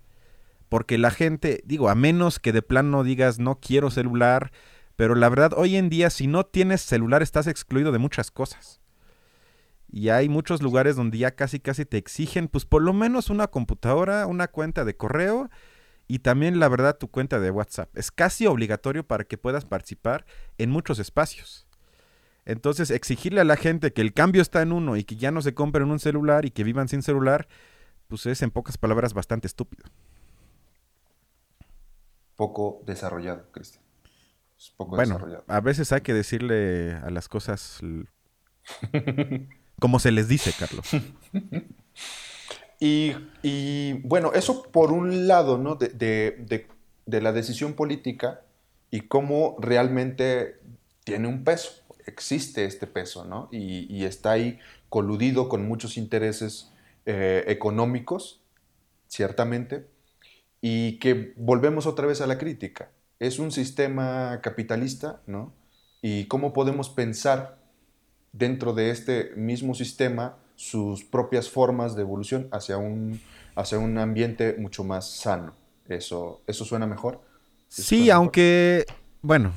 [0.69, 4.51] Porque la gente, digo, a menos que de plano digas no quiero celular,
[4.95, 8.80] pero la verdad hoy en día si no tienes celular estás excluido de muchas cosas.
[9.91, 13.47] Y hay muchos lugares donde ya casi casi te exigen, pues por lo menos una
[13.47, 15.49] computadora, una cuenta de correo
[16.07, 17.89] y también la verdad tu cuenta de WhatsApp.
[17.97, 20.25] Es casi obligatorio para que puedas participar
[20.57, 21.67] en muchos espacios.
[22.45, 25.41] Entonces, exigirle a la gente que el cambio está en uno y que ya no
[25.41, 27.47] se compren un celular y que vivan sin celular,
[28.07, 29.85] pues es en pocas palabras bastante estúpido.
[32.35, 33.83] Poco desarrollado, Cristian.
[34.77, 37.79] Poco bueno, a veces hay que decirle a las cosas
[39.81, 40.85] como se les dice, Carlos.
[42.79, 45.75] y, bueno, eso por un lado, ¿no?
[45.75, 46.67] De,
[47.07, 48.41] la decisión política
[48.91, 50.59] y cómo realmente
[51.03, 51.71] tiene un peso,
[52.05, 53.49] existe este peso, ¿no?
[53.51, 56.71] Y, está ahí coludido con muchos intereses
[57.07, 58.43] eh, económicos,
[59.07, 59.87] ciertamente,
[60.61, 62.91] y que volvemos otra vez a la crítica.
[63.17, 65.55] Es un sistema capitalista, ¿no?
[66.03, 67.60] Y cómo podemos pensar
[68.31, 73.19] dentro de este mismo sistema sus propias formas de evolución hacia un,
[73.55, 75.55] hacia un ambiente mucho más sano.
[75.89, 77.21] ¿Eso, eso suena mejor?
[77.67, 78.85] Sí, aunque,
[79.21, 79.53] bueno,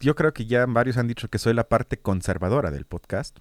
[0.00, 3.38] yo creo que ya varios han dicho que soy la parte conservadora del podcast,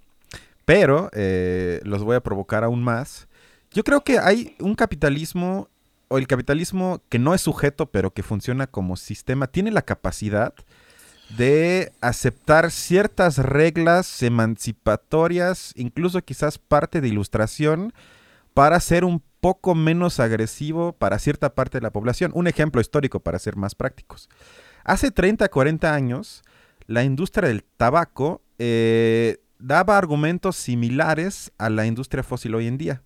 [0.63, 3.27] pero eh, los voy a provocar aún más.
[3.71, 5.69] Yo creo que hay un capitalismo,
[6.07, 10.53] o el capitalismo que no es sujeto, pero que funciona como sistema, tiene la capacidad
[11.29, 17.93] de aceptar ciertas reglas emancipatorias, incluso quizás parte de ilustración,
[18.53, 22.31] para ser un poco menos agresivo para cierta parte de la población.
[22.33, 24.29] Un ejemplo histórico para ser más prácticos.
[24.83, 26.43] Hace 30, 40 años,
[26.87, 33.03] la industria del tabaco eh, daba argumentos similares a la industria fósil hoy en día.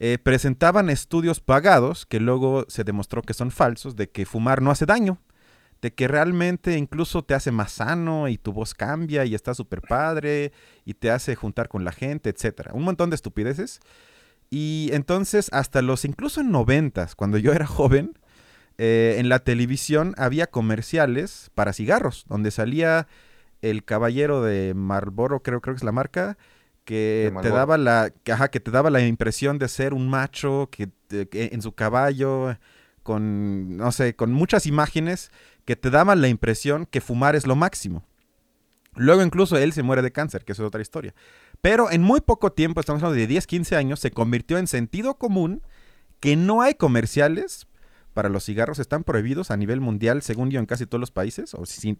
[0.00, 4.70] Eh, presentaban estudios pagados, que luego se demostró que son falsos, de que fumar no
[4.70, 5.18] hace daño
[5.80, 9.80] de que realmente incluso te hace más sano y tu voz cambia y está súper
[9.80, 10.52] padre
[10.84, 12.72] y te hace juntar con la gente, etcétera.
[12.74, 13.80] Un montón de estupideces.
[14.50, 18.18] Y entonces, hasta los, incluso en noventas, cuando yo era joven,
[18.78, 23.06] eh, en la televisión había comerciales para cigarros, donde salía
[23.60, 26.38] el caballero de Marlboro, creo, creo que es la marca,
[26.84, 28.10] que te daba la,
[28.50, 32.56] que te daba la impresión de ser un macho que, que en su caballo,
[33.02, 35.30] con, no sé, con muchas imágenes
[35.68, 38.02] que te daban la impresión que fumar es lo máximo.
[38.94, 41.14] Luego incluso él se muere de cáncer, que eso es otra historia.
[41.60, 45.18] Pero en muy poco tiempo, estamos hablando de 10, 15 años, se convirtió en sentido
[45.18, 45.60] común
[46.20, 47.66] que no hay comerciales
[48.14, 51.52] para los cigarros, están prohibidos a nivel mundial, según yo, en casi todos los países,
[51.52, 51.98] o si,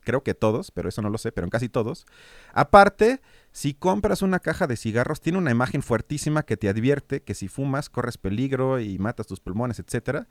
[0.00, 2.06] creo que todos, pero eso no lo sé, pero en casi todos.
[2.54, 3.20] Aparte,
[3.52, 7.48] si compras una caja de cigarros, tiene una imagen fuertísima que te advierte que si
[7.48, 10.26] fumas corres peligro y matas tus pulmones, etcétera.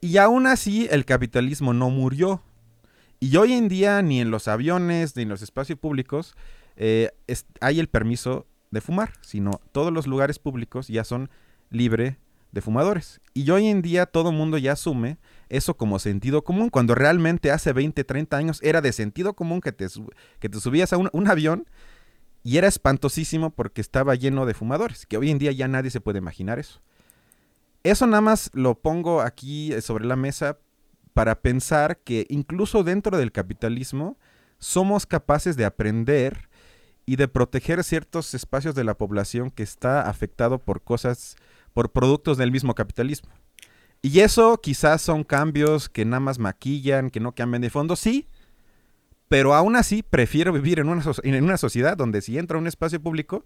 [0.00, 2.42] Y aún así el capitalismo no murió.
[3.18, 6.34] Y hoy en día ni en los aviones ni en los espacios públicos
[6.76, 7.10] eh,
[7.60, 11.30] hay el permiso de fumar, sino todos los lugares públicos ya son
[11.70, 12.18] libre
[12.52, 13.20] de fumadores.
[13.34, 17.50] Y hoy en día todo el mundo ya asume eso como sentido común, cuando realmente
[17.50, 19.86] hace 20, 30 años era de sentido común que te,
[20.40, 21.66] que te subías a un, avión
[22.42, 26.00] y era espantosísimo porque estaba lleno de fumadores, que hoy en día ya nadie se
[26.00, 26.80] puede imaginar eso.
[27.86, 30.58] Eso nada más lo pongo aquí eh, sobre la mesa
[31.14, 34.18] para pensar que incluso dentro del capitalismo
[34.58, 36.50] somos capaces de aprender
[37.06, 41.36] y de proteger ciertos espacios de la población que está afectado por cosas,
[41.74, 43.30] por productos del mismo capitalismo.
[44.02, 48.26] Y eso quizás son cambios que nada más maquillan, que no cambian de fondo, sí,
[49.28, 52.66] pero aún así prefiero vivir en una, en una sociedad donde si entra a un
[52.66, 53.44] espacio público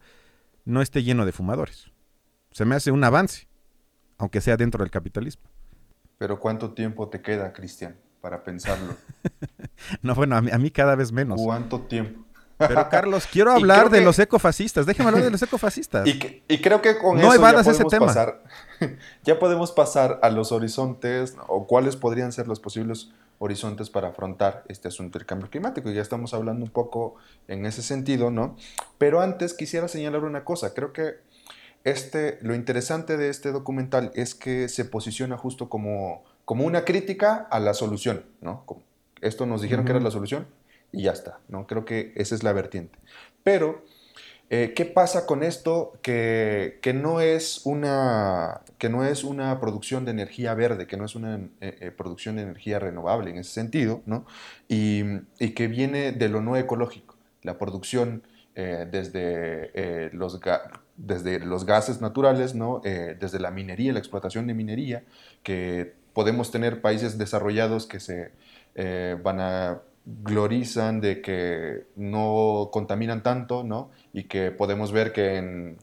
[0.64, 1.90] no esté lleno de fumadores.
[2.52, 3.49] Se me hace un avance,
[4.20, 5.42] aunque sea dentro del capitalismo.
[6.18, 8.94] Pero ¿cuánto tiempo te queda, Cristian, para pensarlo?
[10.02, 11.40] no, bueno, a mí cada vez menos.
[11.42, 12.24] ¿Cuánto tiempo?
[12.58, 14.84] Pero Carlos, quiero hablar de los ecofascistas.
[14.84, 16.06] Déjeme hablar de los ecofascistas.
[16.06, 18.44] Y, creo que con eso ya podemos pasar.
[19.24, 24.64] Ya podemos pasar a los horizontes o cuáles podrían ser los posibles horizontes para afrontar
[24.68, 25.90] este asunto del cambio climático.
[25.90, 27.16] Y ya estamos hablando un poco
[27.48, 28.56] en ese sentido, ¿no?
[28.98, 30.74] Pero antes quisiera señalar una cosa.
[30.74, 31.29] Creo que
[31.84, 37.48] este, lo interesante de este documental es que se posiciona justo como, como una crítica
[37.50, 38.64] a la solución, ¿no?
[39.20, 40.46] esto nos dijeron que era la solución,
[40.92, 41.66] y ya está, ¿no?
[41.66, 42.98] Creo que esa es la vertiente.
[43.42, 43.84] Pero,
[44.48, 50.04] eh, ¿qué pasa con esto que, que, no es una, que no es una producción
[50.04, 53.52] de energía verde, que no es una eh, eh, producción de energía renovable en ese
[53.52, 54.26] sentido, ¿no?
[54.68, 55.04] Y,
[55.38, 60.38] y que viene de lo no ecológico, la producción desde, los
[61.06, 62.80] desde los gases naturales, ¿no?
[62.82, 65.04] desde la minería, la explotación de minería,
[65.42, 68.32] que podemos tener países desarrollados que se
[69.22, 73.90] van a glorizan de que no contaminan tanto, ¿no?
[74.12, 75.76] Y que podemos ver que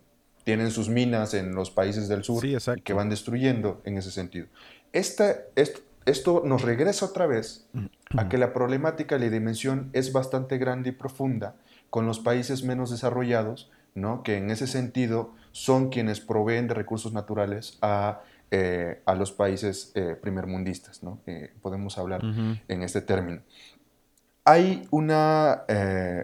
[0.43, 2.41] tienen sus minas en los países del sur
[2.83, 4.47] que van destruyendo en ese sentido.
[4.93, 5.35] Esta,
[6.05, 7.67] esto, nos regresa otra vez
[8.15, 11.55] a que la problemática, la dimensión es bastante grande y profunda
[11.89, 14.23] con los países menos desarrollados, ¿no?
[14.23, 20.15] que en ese sentido son quienes proveen de recursos naturales a, eh, los países eh,
[20.21, 21.03] primermundistas.
[21.03, 21.19] ¿no?
[21.25, 23.41] Eh, podemos hablar en este término.
[24.45, 25.63] Hay una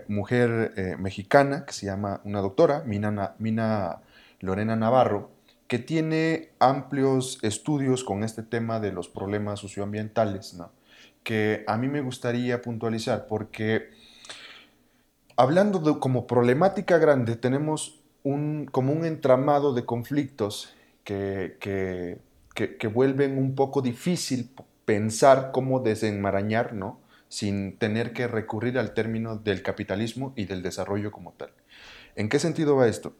[0.07, 3.99] mujer mexicana que se llama, una doctora, Mina, Mina
[4.39, 5.31] Lorena Navarro,
[5.67, 10.71] que tiene amplios estudios con este tema de los problemas socioambientales, ¿no?
[11.23, 13.89] que a mí me gustaría puntualizar, porque
[15.35, 22.19] hablando como problemática grande, tenemos un, como un entramado de conflictos que, que,
[22.77, 24.51] que, vuelven un poco difícil
[24.85, 26.99] pensar cómo desenmarañar, ¿no?
[27.27, 31.49] sin tener que recurrir al término del capitalismo y del desarrollo como tal.
[32.15, 33.13] ¿En qué sentido va esto?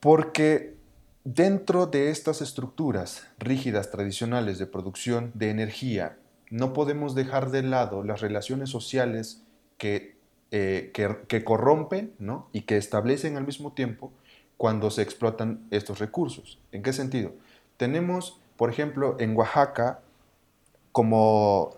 [0.00, 0.74] Porque
[1.24, 6.16] dentro de estas estructuras rígidas tradicionales de producción de energía,
[6.50, 9.42] no podemos dejar de lado las relaciones sociales
[9.76, 10.17] que,
[10.50, 12.14] eh, que, corrompen
[12.52, 14.12] y que establecen al mismo tiempo
[14.56, 16.58] cuando se explotan estos recursos.
[16.72, 17.32] ¿En qué sentido?
[17.76, 20.00] Tenemos, por ejemplo, en Oaxaca,
[20.90, 21.76] como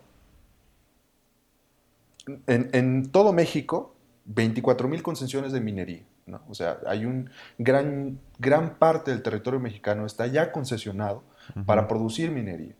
[2.46, 3.94] en, todo México,
[4.26, 6.04] 24 mil concesiones de minería.
[6.26, 6.40] ¿no?
[6.48, 7.28] O sea, hay un
[7.58, 11.24] gran, gran parte del territorio mexicano está ya concesionado
[11.66, 12.74] para producir minería.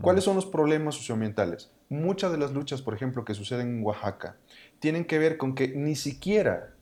[0.00, 1.70] ¿Cuáles son los problemas socioambientales?
[1.88, 4.36] Muchas de las luchas, por ejemplo, que suceden en Oaxaca,
[4.80, 6.74] tienen que ver con que ni siquiera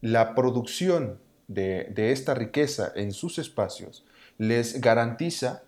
[0.00, 4.04] la producción de, esta riqueza en sus espacios
[4.38, 5.62] les garantiza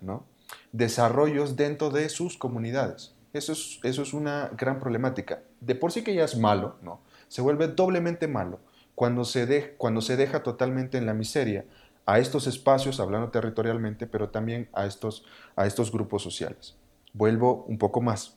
[0.72, 3.14] desarrollos dentro de sus comunidades.
[3.32, 5.42] Eso es, una gran problemática.
[5.60, 7.00] De por sí que ya es malo, ¿no?
[7.28, 8.60] Se vuelve doblemente malo
[8.94, 11.64] cuando se, deja totalmente en la miseria
[12.06, 16.76] a estos espacios, hablando territorialmente, pero también a estos grupos sociales.
[17.12, 18.36] Vuelvo un poco más.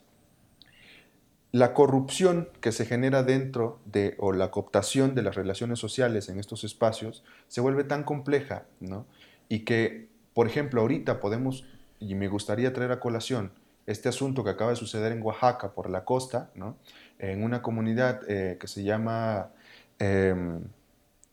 [1.57, 6.39] La corrupción que se genera dentro de, o la cooptación de las relaciones sociales en
[6.39, 9.07] estos espacios, se vuelve tan compleja, ¿no?
[9.49, 11.65] Y que, por ejemplo, ahorita podemos,
[11.99, 13.53] y me gustaría traer a colación,
[13.87, 16.77] este asunto que acaba de suceder en Oaxaca por la costa, ¿no?
[17.17, 19.49] en una comunidad eh, que se llama
[19.97, 20.61] em,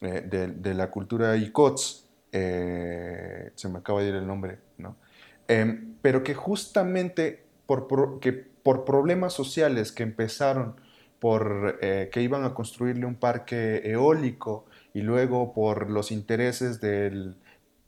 [0.00, 0.22] eh,
[0.56, 4.96] de, la cultura Icots, eh, se me acaba de ir el nombre, ¿no?
[5.48, 10.74] Em, pero que justamente por, que por problemas sociales que empezaron
[11.20, 17.36] por que iban a construirle un parque eólico y luego por los intereses del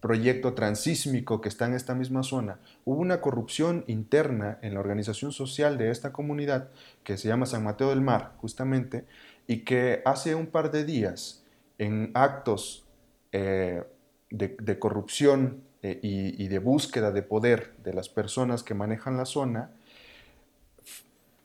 [0.06, 5.32] proyecto transísmico que está en esta misma zona, hubo una corrupción interna en la organización
[5.32, 6.68] social de esta comunidad
[7.02, 9.04] que se llama San Mateo del Mar, justamente,
[9.46, 11.42] y que hace un par de días,
[11.78, 12.86] en actos
[13.32, 13.82] eh,
[14.30, 19.70] de, corrupción eh, y, de búsqueda de poder de las personas que manejan la zona,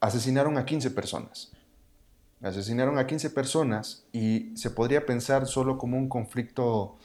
[0.01, 1.51] asesinaron a 15 personas.
[2.41, 6.97] Asesinaron a 15 personas y se podría pensar solo como un conflicto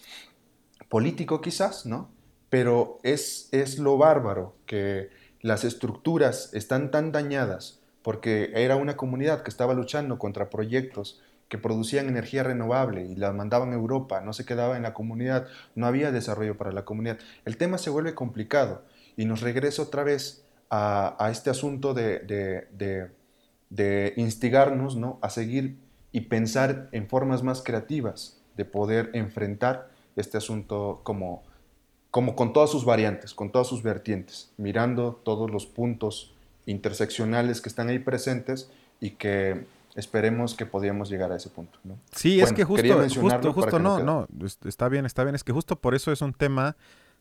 [0.88, 2.10] político quizás, ¿no?
[2.48, 5.10] Pero es, es lo bárbaro que
[5.42, 11.58] las estructuras están tan dañadas porque era una comunidad que estaba luchando contra proyectos que
[11.58, 15.86] producían energía renovable y la mandaban a Europa, no se quedaba en la comunidad, no
[15.86, 17.18] había desarrollo para la comunidad.
[17.44, 18.84] El tema se vuelve complicado
[19.16, 22.68] y nos regresa otra vez a, este asunto de,
[23.70, 25.18] de, instigarnos ¿no?
[25.22, 25.76] a seguir
[26.12, 31.42] y pensar en formas más creativas de poder enfrentar este asunto como,
[32.10, 37.68] como con todas sus variantes, con todas sus vertientes, mirando todos los puntos interseccionales que
[37.68, 41.78] están ahí presentes y que esperemos que podíamos llegar a ese punto.
[41.84, 41.98] ¿no?
[42.14, 44.26] Sí, es que justo, justo, justo no, no,
[44.64, 46.76] está bien, está bien, es que justo por eso es un tema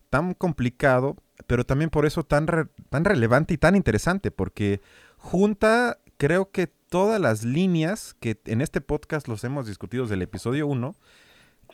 [0.10, 1.16] tan complicado,
[1.48, 2.48] pero también por eso tan,
[2.90, 4.82] tan relevante y tan interesante, porque
[5.18, 10.22] junta, creo que todas las líneas que en este podcast los hemos discutido desde el
[10.22, 10.96] episodio 1,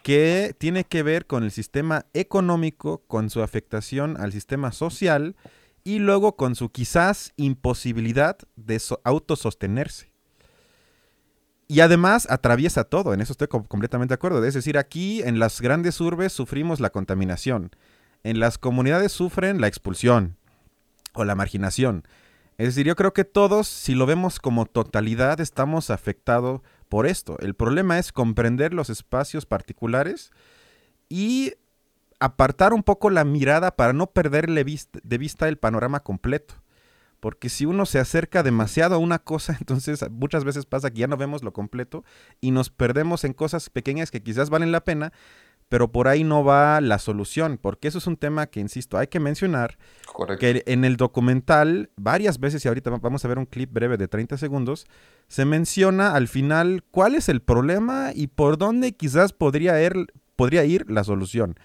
[0.03, 5.35] que tiene que ver con el sistema económico, con su afectación al sistema social
[5.83, 10.11] y luego con su quizás imposibilidad de autosostenerse.
[11.67, 14.43] Y además atraviesa todo, en eso estoy completamente de acuerdo.
[14.43, 17.71] Es decir, aquí en las grandes urbes sufrimos la contaminación,
[18.23, 20.37] en las comunidades sufren la expulsión
[21.13, 22.07] o la marginación.
[22.57, 27.37] Es decir, yo creo que todos, si lo vemos como totalidad, estamos afectados por esto.
[27.39, 30.31] El problema es comprender los espacios particulares
[31.09, 31.53] y
[32.19, 36.53] apartar un poco la mirada para no perderle de vista el panorama completo.
[37.19, 41.07] Porque si uno se acerca demasiado a una cosa, entonces muchas veces pasa que ya
[41.07, 42.03] no vemos lo completo
[42.41, 45.13] y nos perdemos en cosas pequeñas que quizás valen la pena,
[45.71, 49.07] pero por ahí no va la solución, porque eso es un tema que, insisto, hay
[49.07, 49.77] que mencionar
[50.37, 54.09] que en el documental, varias veces, y ahorita vamos a ver un clip breve de
[54.09, 54.85] 30 segundos,
[55.29, 60.65] se menciona al final cuál es el problema y por dónde quizás podría ir, podría
[60.65, 61.55] ir la solución.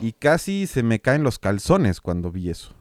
[0.00, 2.74] Y casi se me caen los calzones cuando vi eso.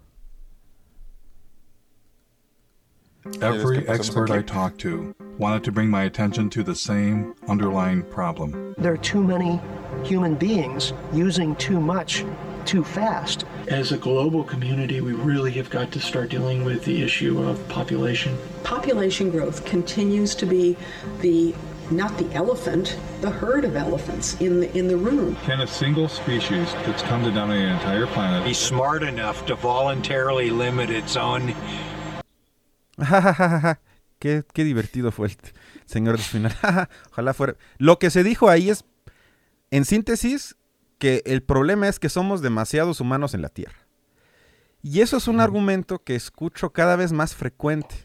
[3.42, 8.76] Every expert I talked to wanted to bring my attention to the same underlying problem.
[8.78, 9.62] There are too many
[10.04, 12.26] human beings using too much
[12.66, 13.46] too fast.
[13.68, 17.66] As a global community, we really have got to start dealing with the issue of
[17.70, 18.38] population.
[18.64, 20.76] Population growth continues to be
[21.22, 21.54] the
[21.92, 25.36] not the elephant, the herd of elephants in the in the room.
[25.44, 29.56] Can a single species that's come to dominate an entire planet be smart enough to
[29.56, 31.54] voluntarily limit its own
[34.20, 35.38] qué, qué divertido fue el
[35.86, 36.56] señor del final.
[37.12, 37.56] Ojalá fuera.
[37.78, 38.86] Lo que se dijo ahí es,
[39.72, 40.56] en síntesis,
[41.00, 43.88] que el problema es que somos demasiados humanos en la Tierra.
[44.82, 47.96] Y eso es un argumento que escucho cada vez más frecuente.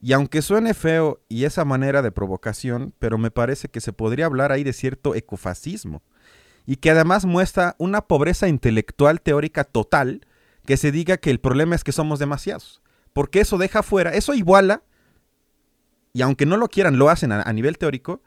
[0.00, 4.26] Y aunque suene feo y esa manera de provocación, pero me parece que se podría
[4.26, 6.02] hablar ahí de cierto ecofascismo.
[6.66, 10.26] Y que además muestra una pobreza intelectual teórica total
[10.66, 12.82] que se diga que el problema es que somos demasiados
[13.18, 14.84] porque eso deja fuera, eso iguala,
[16.12, 18.22] y aunque no lo quieran, lo hacen a, nivel teórico,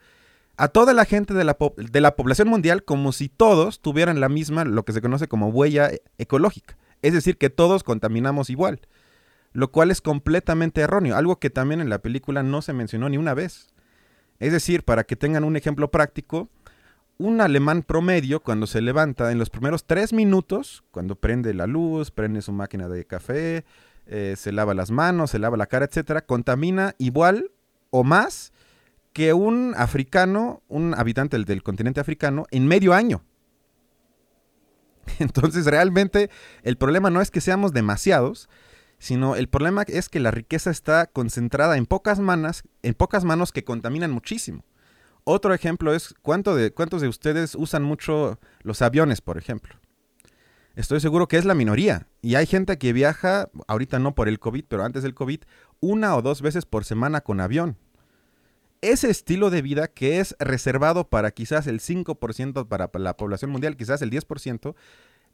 [0.58, 4.28] a toda la gente de la, de la, población mundial como si todos tuvieran la
[4.28, 6.78] misma, lo que se conoce como huella e, ecológica.
[7.02, 8.82] Es decir, que todos contaminamos igual,
[9.54, 13.16] lo cual es completamente erróneo, algo que también en la película no se mencionó ni
[13.16, 13.70] una vez.
[14.40, 16.50] Es decir, para que tengan un ejemplo práctico,
[17.18, 22.12] un alemán promedio cuando se levanta en los primeros tres minutos, cuando prende la luz,
[22.12, 23.64] prende su máquina de café,
[24.06, 27.52] eh, se lava las manos, se lava la cara, etcétera, contamina igual
[27.90, 28.52] o más
[29.14, 33.24] que un africano, un habitante del, continente africano, en medio año.
[35.20, 36.30] Entonces, realmente,
[36.64, 38.50] el problema no es que seamos demasiados,
[39.00, 43.52] sino el problema es que la riqueza está concentrada en pocas manos, en pocas manos
[43.52, 44.64] que contaminan muchísimo.
[45.24, 49.81] Otro ejemplo es ¿cuánto cuántos de ustedes usan mucho los aviones, por ejemplo
[50.76, 52.08] estoy seguro que es la minoría.
[52.22, 55.42] Y hay gente que viaja, ahorita no por el COVID, pero antes del COVID,
[55.80, 57.78] una o dos veces por semana con avión.
[58.82, 63.78] Ese estilo de vida que es reservado para quizás el 5% para la población mundial,
[63.78, 64.76] quizás el 10%,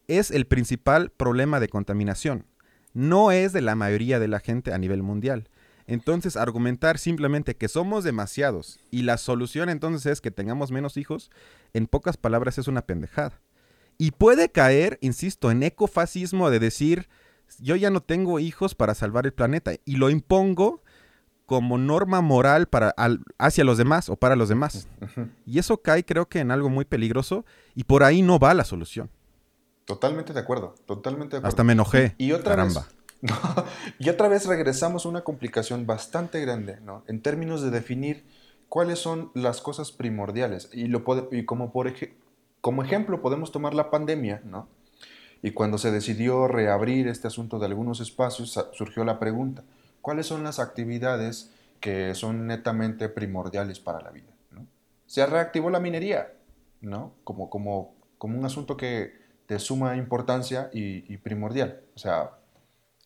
[0.07, 2.45] es el principal problema de contaminación.
[2.93, 5.49] No es de la mayoría de la gente a nivel mundial.
[5.85, 11.31] Entonces, argumentar simplemente que somos demasiados y la solución entonces es que tengamos menos hijos,
[11.73, 13.39] en pocas palabras es una pendejada.
[13.97, 17.09] Y puede caer, insisto, en ecofascismo de decir,
[17.59, 20.81] yo ya no tengo hijos para salvar el planeta y lo impongo
[21.45, 22.93] como norma moral para,
[23.37, 24.87] hacia los demás o para los demás.
[25.45, 28.65] Y eso cae creo que en algo muy peligroso y por ahí no va la
[28.65, 29.09] solución.
[29.85, 31.47] Totalmente de acuerdo, totalmente de acuerdo.
[31.47, 32.13] Hasta me enojé.
[32.17, 32.77] Y, otra vez,
[33.99, 37.03] y otra vez regresamos a una complicación bastante grande, ¿no?
[37.07, 38.25] En términos de definir
[38.67, 40.69] cuáles son las cosas primordiales.
[40.73, 41.87] Y, lo y como, por
[42.67, 44.67] como ejemplo podemos tomar la pandemia, ¿no?
[45.41, 49.63] Y cuando se decidió reabrir este asunto de algunos espacios, surgió la pregunta,
[50.01, 51.49] ¿cuáles son las actividades
[51.79, 54.27] que son netamente primordiales para la vida?
[55.05, 56.33] Se reactivó la minería,
[56.81, 57.13] ¿no?
[57.23, 59.13] Como, como, como un asunto que
[59.47, 61.79] de suma importancia y, y primordial.
[61.95, 62.31] O sea,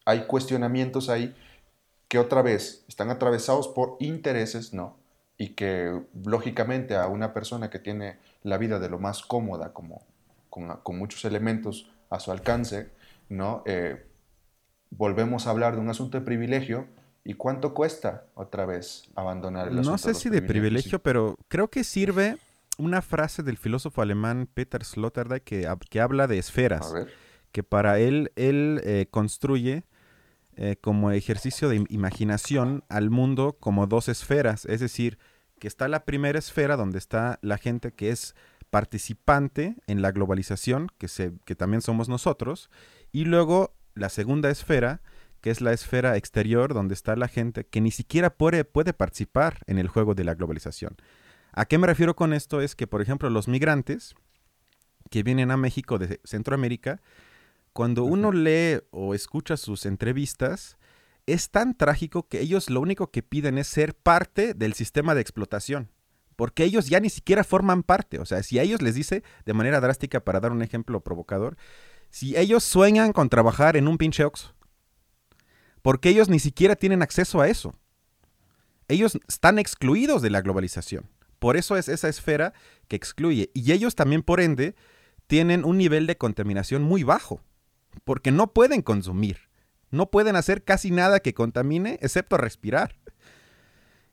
[0.05, 1.35] hay cuestionamientos ahí
[2.07, 4.97] que otra vez están atravesados por intereses, ¿no?
[5.37, 10.05] Y que lógicamente a una persona que tiene la vida de lo más cómoda, como
[10.49, 12.91] con, con muchos elementos a su alcance,
[13.29, 13.63] ¿no?
[13.65, 14.05] Eh,
[14.89, 16.87] volvemos a hablar de un asunto de privilegio
[17.23, 19.91] y cuánto cuesta otra vez abandonar el asunto.
[19.91, 22.37] No sé si de privilegio, pero creo que sirve
[22.77, 26.93] una frase del filósofo alemán Peter Sloterdijk que, que habla de esferas,
[27.51, 29.83] que para él él eh, construye
[30.55, 35.17] eh, como ejercicio de imaginación al mundo como dos esferas, es decir,
[35.61, 38.33] que está la primera esfera donde está la gente que es
[38.71, 42.71] participante en la globalización, que, se, que también somos nosotros,
[43.11, 45.03] y luego la segunda esfera,
[45.39, 49.59] que es la esfera exterior, donde está la gente que ni siquiera puede, puede participar
[49.67, 50.97] en el juego de la globalización.
[51.51, 52.59] ¿A qué me refiero con esto?
[52.59, 54.15] Es que, por ejemplo, los migrantes
[55.11, 57.03] que vienen a México de Centroamérica,
[57.71, 60.79] cuando uno lee o escucha sus entrevistas,
[61.25, 65.21] es tan trágico que ellos lo único que piden es ser parte del sistema de
[65.21, 65.89] explotación.
[66.35, 68.19] Porque ellos ya ni siquiera forman parte.
[68.19, 71.57] O sea, si a ellos les dice de manera drástica, para dar un ejemplo provocador,
[72.09, 74.55] si ellos sueñan con trabajar en un pinche Oxxo,
[75.81, 77.75] porque ellos ni siquiera tienen acceso a eso.
[78.87, 81.09] Ellos están excluidos de la globalización.
[81.39, 82.53] Por eso es esa esfera
[82.87, 83.49] que excluye.
[83.53, 84.75] Y ellos también, por ende,
[85.27, 87.41] tienen un nivel de contaminación muy bajo
[88.03, 89.49] porque no pueden consumir,
[89.91, 92.95] no pueden hacer casi nada que contamine excepto respirar.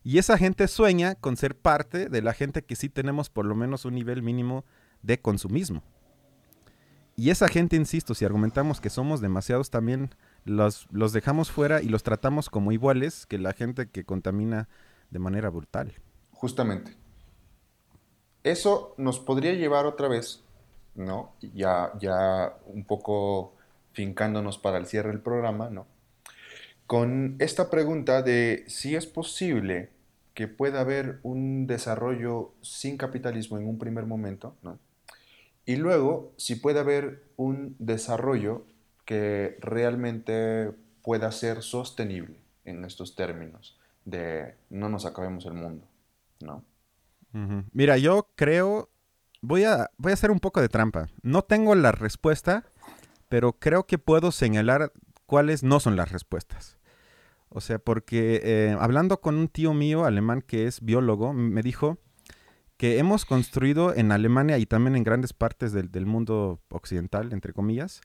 [0.03, 3.55] Y esa gente sueña con ser parte de la gente que sí tenemos por lo
[3.55, 4.65] menos un nivel mínimo
[5.01, 5.83] de consumismo.
[7.15, 10.15] Y esa gente, insisto, si argumentamos que somos demasiados también,
[10.45, 14.69] los, los dejamos fuera y los tratamos como iguales que la gente que contamina
[15.09, 15.93] de manera brutal.
[16.31, 16.95] Justamente.
[18.43, 20.43] Eso nos podría llevar otra vez,
[20.95, 21.33] ¿no?
[21.41, 23.57] Ya, ya un poco
[23.93, 25.87] fincándonos para el cierre del programa, ¿no?
[26.87, 29.89] Con esta pregunta de si es posible
[30.33, 34.79] que pueda haber un desarrollo sin capitalismo en un primer momento, ¿no?
[35.65, 38.65] Y luego, si puede haber un desarrollo
[39.05, 40.71] que realmente
[41.03, 45.85] pueda ser sostenible en estos términos de no nos acabemos el mundo,
[46.39, 46.63] ¿no?
[47.73, 48.89] Mira, yo creo,
[49.41, 51.09] voy a, voy a hacer un poco de trampa.
[51.21, 52.65] No tengo la respuesta,
[53.29, 54.91] pero creo que puedo señalar
[55.25, 56.77] cuáles no son las respuestas.
[57.49, 61.97] O sea, porque eh, hablando con un tío mío alemán que es biólogo, me dijo
[62.77, 68.01] que hemos construido en Alemania y también en grandes partes del, mundo occidental, entre comillas,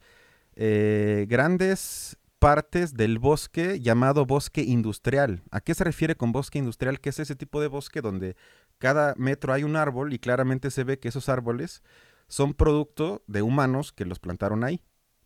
[0.57, 5.43] eh, grandes partes del bosque llamado bosque industrial.
[5.51, 7.01] ¿A qué se refiere con bosque industrial?
[7.01, 8.37] Que es ese tipo de bosque donde
[8.79, 11.83] cada metro hay un árbol y claramente se ve que esos árboles
[12.29, 14.83] son producto de humanos que los plantaron ahí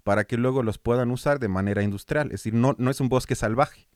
[0.09, 2.28] para que luego los puedan usar de manera industrial.
[2.28, 3.90] Es decir, no, no es un bosque salvaje.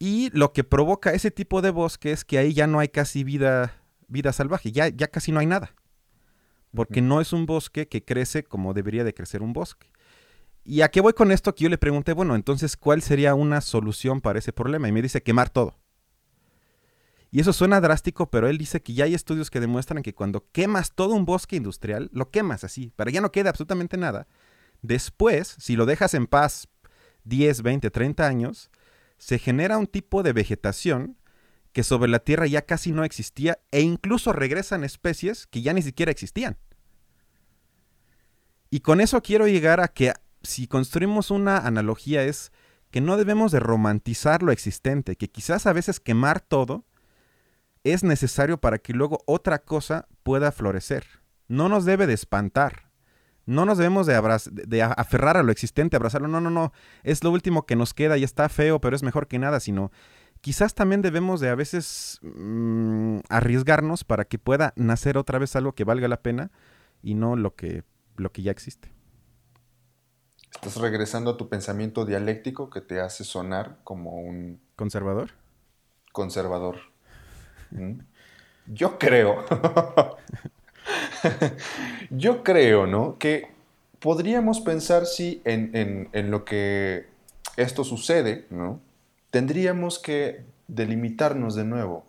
[0.00, 3.22] Y lo que provoca ese tipo de bosque es que ahí ya no hay casi
[3.22, 3.76] vida,
[4.08, 5.76] vida salvaje, ya, ya casi no hay nada.
[6.74, 9.86] Porque no es un bosque que crece como debería de crecer un bosque.
[10.64, 11.54] ¿Y a qué voy con esto?
[11.54, 14.88] Que yo le pregunté, bueno, entonces, ¿cuál sería una solución para ese problema?
[14.88, 15.78] Y me dice, quemar todo.
[17.34, 20.44] Y eso suena drástico, pero él dice que ya hay estudios que demuestran que cuando
[20.52, 24.26] quemas todo un bosque industrial, lo quemas así, para ya no queda absolutamente nada,
[24.82, 26.68] Después, si lo dejas en paz
[27.24, 28.70] 10, 20, 30 años,
[29.18, 31.16] se genera un tipo de vegetación
[31.72, 35.82] que sobre la Tierra ya casi no existía e incluso regresan especies que ya ni
[35.82, 36.58] siquiera existían.
[38.68, 40.12] Y con eso quiero llegar a que
[40.42, 42.52] si construimos una analogía es
[42.90, 46.84] que no debemos de romantizar lo existente, que quizás a veces quemar todo
[47.84, 51.04] es necesario para que luego otra cosa pueda florecer.
[51.48, 52.91] No nos debe de espantar.
[53.44, 54.20] No nos debemos de,
[54.66, 56.28] de aferrar a lo existente, abrazarlo.
[56.28, 56.72] No, no, no.
[57.02, 59.90] Es lo último que nos queda y está feo, pero es mejor que nada, sino
[60.42, 65.72] quizás también debemos de a veces mm, arriesgarnos para que pueda nacer otra vez algo
[65.72, 66.50] que valga la pena
[67.02, 67.84] y no lo que,
[68.16, 68.92] lo que ya existe.
[70.54, 74.60] Estás regresando a tu pensamiento dialéctico que te hace sonar como un...
[74.76, 75.30] ¿Conservador?
[76.12, 76.78] Conservador.
[77.70, 78.00] ¿Mm?
[78.66, 79.44] Yo creo
[82.10, 83.18] Yo creo, ¿no?
[83.18, 83.48] Que
[83.98, 87.06] podríamos pensar si en, lo que
[87.56, 88.80] esto sucede, ¿no?
[89.32, 92.04] tendríamos que delimitarnos de nuevo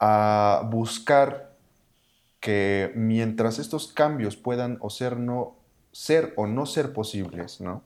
[0.00, 1.54] a buscar
[2.40, 5.54] que mientras estos cambios puedan o ser, no,
[5.92, 7.84] ser o no ser posibles, ¿no?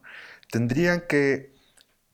[0.51, 1.53] Tendrían que,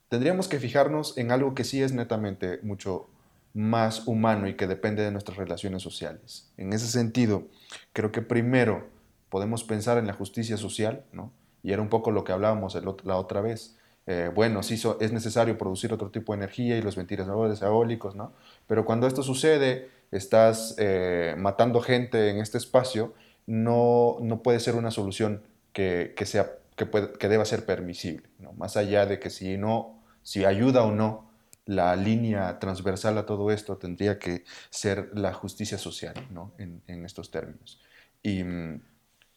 [0.09, 3.09] tendríamos que fijarnos en algo que sí es netamente mucho
[3.55, 6.51] más humano y que depende de nuestras relaciones sociales.
[6.57, 7.47] En ese sentido,
[7.93, 8.89] creo que primero
[9.29, 11.33] podemos pensar en la justicia social, ¿no?
[11.63, 13.77] Y era un poco lo que hablábamos la otra vez.
[14.07, 18.33] Eh, bueno, sí es necesario producir otro tipo de energía y los ventiladores eólicos, ¿no?
[18.67, 23.15] Pero cuando esto sucede, estás eh, matando gente en este espacio,
[23.47, 25.43] no, no puede ser una solución
[25.73, 28.53] que, sea, que, que deba ser permisible, ¿no?
[28.55, 31.32] Más allá de que si no, si ayuda o no,
[31.67, 36.55] la línea transversal a todo esto tendría que ser la justicia social, ¿no?
[36.59, 37.81] En, en estos términos.
[38.23, 38.81] Y mm,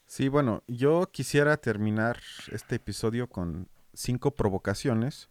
[0.07, 2.19] Sí, bueno, yo quisiera terminar
[2.51, 5.29] este episodio con cinco provocaciones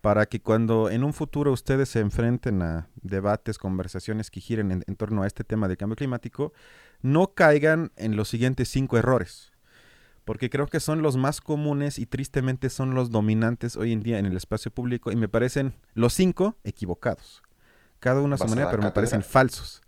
[0.00, 4.96] para que cuando en un futuro ustedes se enfrenten a debates, conversaciones que giren en,
[4.96, 6.52] torno a este tema de cambio climático,
[7.02, 9.52] no caigan en los siguientes cinco errores,
[10.24, 14.18] porque creo que son los más comunes y tristemente son los dominantes hoy en día
[14.18, 17.42] en el espacio público y me parecen los cinco equivocados.
[18.00, 19.82] Cada uno a su manera, pero me parecen falsos.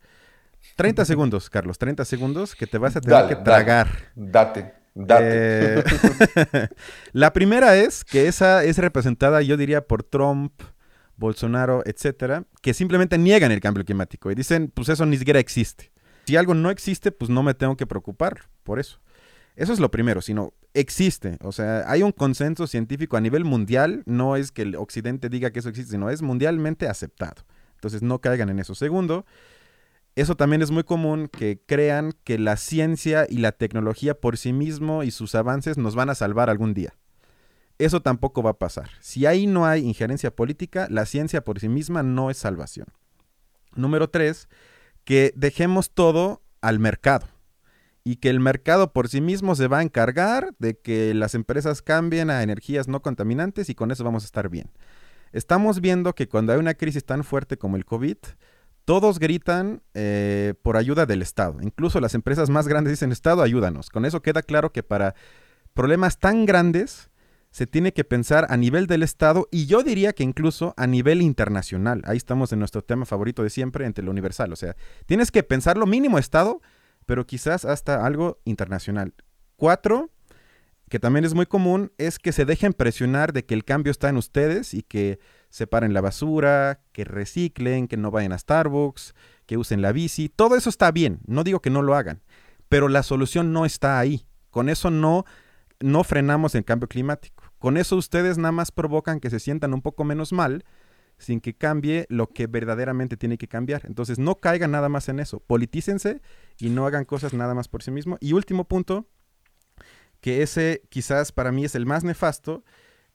[0.76, 3.88] 30 segundos, Carlos, 30 segundos que te vas a tener que tragar.
[4.14, 5.80] Date, date.
[5.80, 5.82] Eh,
[7.12, 10.52] la primera es que esa es representada, yo diría, por Trump,
[11.16, 15.92] Bolsonaro, etcétera, que simplemente niegan el cambio climático y dicen, pues eso ni siquiera existe.
[16.26, 18.98] Si algo no existe, pues no me tengo que preocupar por eso.
[19.56, 21.38] Eso es lo primero, sino existe.
[21.42, 25.50] O sea, hay un consenso científico a nivel mundial, no es que el occidente diga
[25.50, 27.42] que eso existe, sino es mundialmente aceptado.
[27.74, 28.74] Entonces no caigan en eso.
[28.74, 29.24] Segundo,
[30.14, 34.52] eso también es muy común que crean que la ciencia y la tecnología por sí
[34.52, 36.94] mismo y sus avances nos van a salvar algún día.
[37.78, 38.90] Eso tampoco va a pasar.
[39.00, 42.88] Si ahí no hay injerencia política, la ciencia por sí misma no es salvación.
[43.74, 44.48] Número tres,
[45.04, 47.35] que dejemos todo al mercado
[48.06, 51.82] y que el mercado por sí mismo se va a encargar de que las empresas
[51.82, 54.70] cambien a energías no contaminantes y con eso vamos a estar bien.
[55.32, 58.18] Estamos viendo que cuando hay una crisis tan fuerte como el COVID,
[58.84, 61.58] todos gritan eh, por ayuda del Estado.
[61.60, 63.90] Incluso las empresas más grandes dicen, Estado, ayúdanos.
[63.90, 65.16] Con eso queda claro que para
[65.74, 67.10] problemas tan grandes
[67.50, 71.22] se tiene que pensar a nivel del Estado y yo diría que incluso a nivel
[71.22, 72.02] internacional.
[72.04, 74.52] Ahí estamos en nuestro tema favorito de siempre, entre lo universal.
[74.52, 74.76] O sea,
[75.06, 76.60] tienes que pensar lo mínimo Estado,
[77.06, 79.14] pero quizás hasta algo internacional.
[79.56, 80.10] Cuatro,
[80.88, 84.08] que también es muy común, es que se dejen presionar de que el cambio está
[84.08, 89.14] en ustedes y que separen la basura, que reciclen, que no vayan a Starbucks,
[89.46, 90.28] que usen la bici.
[90.28, 92.22] Todo eso está bien, no digo que no lo hagan,
[92.68, 94.26] pero la solución no está ahí.
[94.50, 95.24] Con eso no,
[95.80, 97.44] no frenamos el cambio climático.
[97.58, 100.64] Con eso ustedes nada más provocan que se sientan un poco menos mal
[101.18, 103.82] sin que cambie lo que verdaderamente tiene que cambiar.
[103.86, 105.40] Entonces no caigan nada más en eso.
[105.40, 106.20] Politícense
[106.58, 108.18] y no hagan cosas nada más por sí mismo.
[108.20, 109.06] Y último punto,
[110.20, 112.64] que ese quizás para mí es el más nefasto,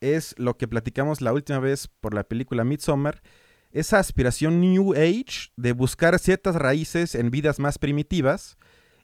[0.00, 3.22] es lo que platicamos la última vez por la película Midsommar,
[3.70, 8.58] esa aspiración New Age de buscar ciertas raíces en vidas más primitivas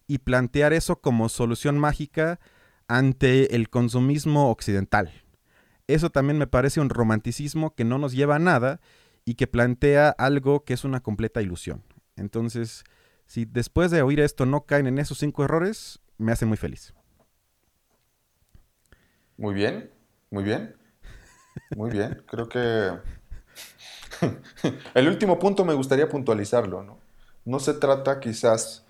[0.06, 2.40] y plantear eso como solución mágica
[2.88, 5.12] ante el consumismo occidental.
[5.88, 8.80] Eso también me parece un romanticismo que no nos lleva a nada
[9.24, 11.82] y que plantea algo que es una completa ilusión.
[12.16, 12.84] Entonces,
[13.26, 16.92] si después de oír esto no caen en esos cinco errores, me hace muy feliz.
[19.38, 19.90] Muy bien,
[20.30, 20.76] muy bien.
[21.74, 22.90] Muy bien, creo que
[24.94, 26.98] el último punto me gustaría puntualizarlo, ¿no?
[27.44, 28.84] No se trata quizás,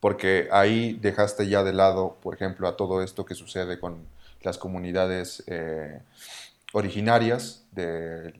[0.00, 4.06] porque ahí dejaste ya de lado, por ejemplo, a todo esto que sucede con
[4.42, 6.00] las comunidades eh,
[6.72, 8.34] originarias de,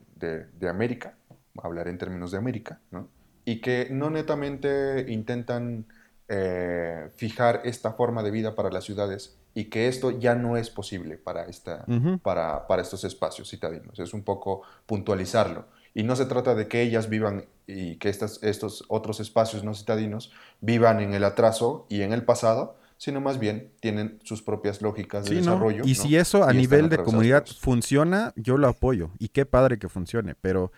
[0.68, 1.14] América,
[1.62, 3.09] hablaré en términos de América, ¿no?
[3.44, 5.86] y que no netamente intentan
[6.28, 10.70] eh, fijar esta forma de vida para las ciudades, y que esto ya no es
[10.70, 11.84] posible para, esta,
[12.22, 13.99] para, para, estos espacios citadinos.
[13.99, 15.64] Es un poco puntualizarlo.
[15.94, 19.74] Y no se trata de que ellas vivan y que estas, estos otros espacios no
[19.74, 24.82] citadinos vivan en el atraso y en el pasado, sino más bien tienen sus propias
[24.82, 25.84] lógicas de desarrollo.
[25.86, 29.12] Y si eso a nivel de comunidad funciona, yo lo apoyo.
[29.18, 30.34] Y qué padre que funcione.
[30.34, 30.72] Pero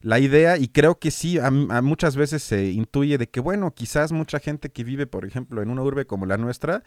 [0.00, 4.10] la idea, y creo que sí, a, muchas veces se intuye de que, bueno, quizás
[4.10, 6.82] mucha gente que vive, por ejemplo, en una urbe como la nuestra,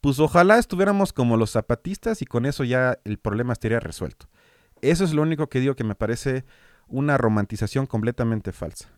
[0.00, 4.26] pues ojalá estuviéramos como los zapatistas y con eso ya el problema estaría resuelto.
[4.82, 6.44] Eso es lo único que digo que me parece
[6.88, 8.90] una romantización completamente falsa.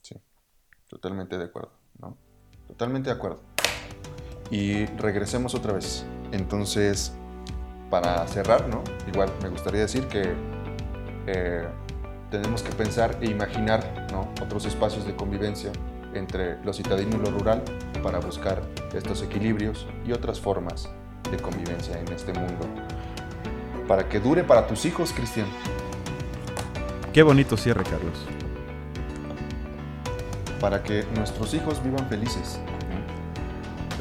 [0.00, 0.16] Sí,
[0.88, 2.16] totalmente de acuerdo, ¿no?
[2.66, 3.51] Totalmente de acuerdo.
[4.50, 6.04] Y regresemos otra vez.
[6.32, 7.12] Entonces,
[7.90, 8.82] para cerrar, ¿no?
[9.06, 10.34] Igual me gustaría decir que
[11.26, 11.66] eh,
[12.30, 14.28] tenemos que pensar e imaginar ¿no?
[14.42, 15.70] otros espacios de convivencia
[16.14, 17.62] entre lo citadino y lo rural
[18.02, 18.62] para buscar
[18.94, 20.88] estos equilibrios y otras formas
[21.30, 22.66] de convivencia en este mundo.
[23.86, 25.46] Para que dure para tus hijos, Cristian.
[27.12, 28.26] Qué bonito cierre, Carlos.
[30.60, 32.58] Para que nuestros hijos vivan felices.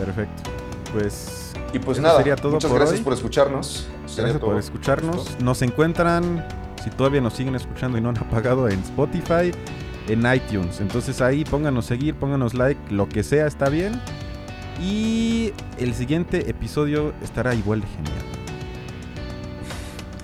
[0.05, 0.49] Perfecto.
[0.93, 1.53] Pues.
[1.73, 3.87] Y pues nada, sería todo muchas gracias por escucharnos.
[4.17, 5.39] Gracias por escucharnos.
[5.39, 6.45] Nos encuentran,
[6.83, 9.51] si todavía nos siguen escuchando y no han apagado, en Spotify,
[10.07, 10.81] en iTunes.
[10.81, 14.01] Entonces ahí pónganos seguir, pónganos like, lo que sea está bien.
[14.81, 18.25] Y el siguiente episodio estará igual de genial.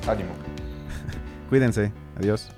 [0.07, 0.32] Ánimo.
[1.49, 1.91] Cuídense.
[2.17, 2.49] Adiós.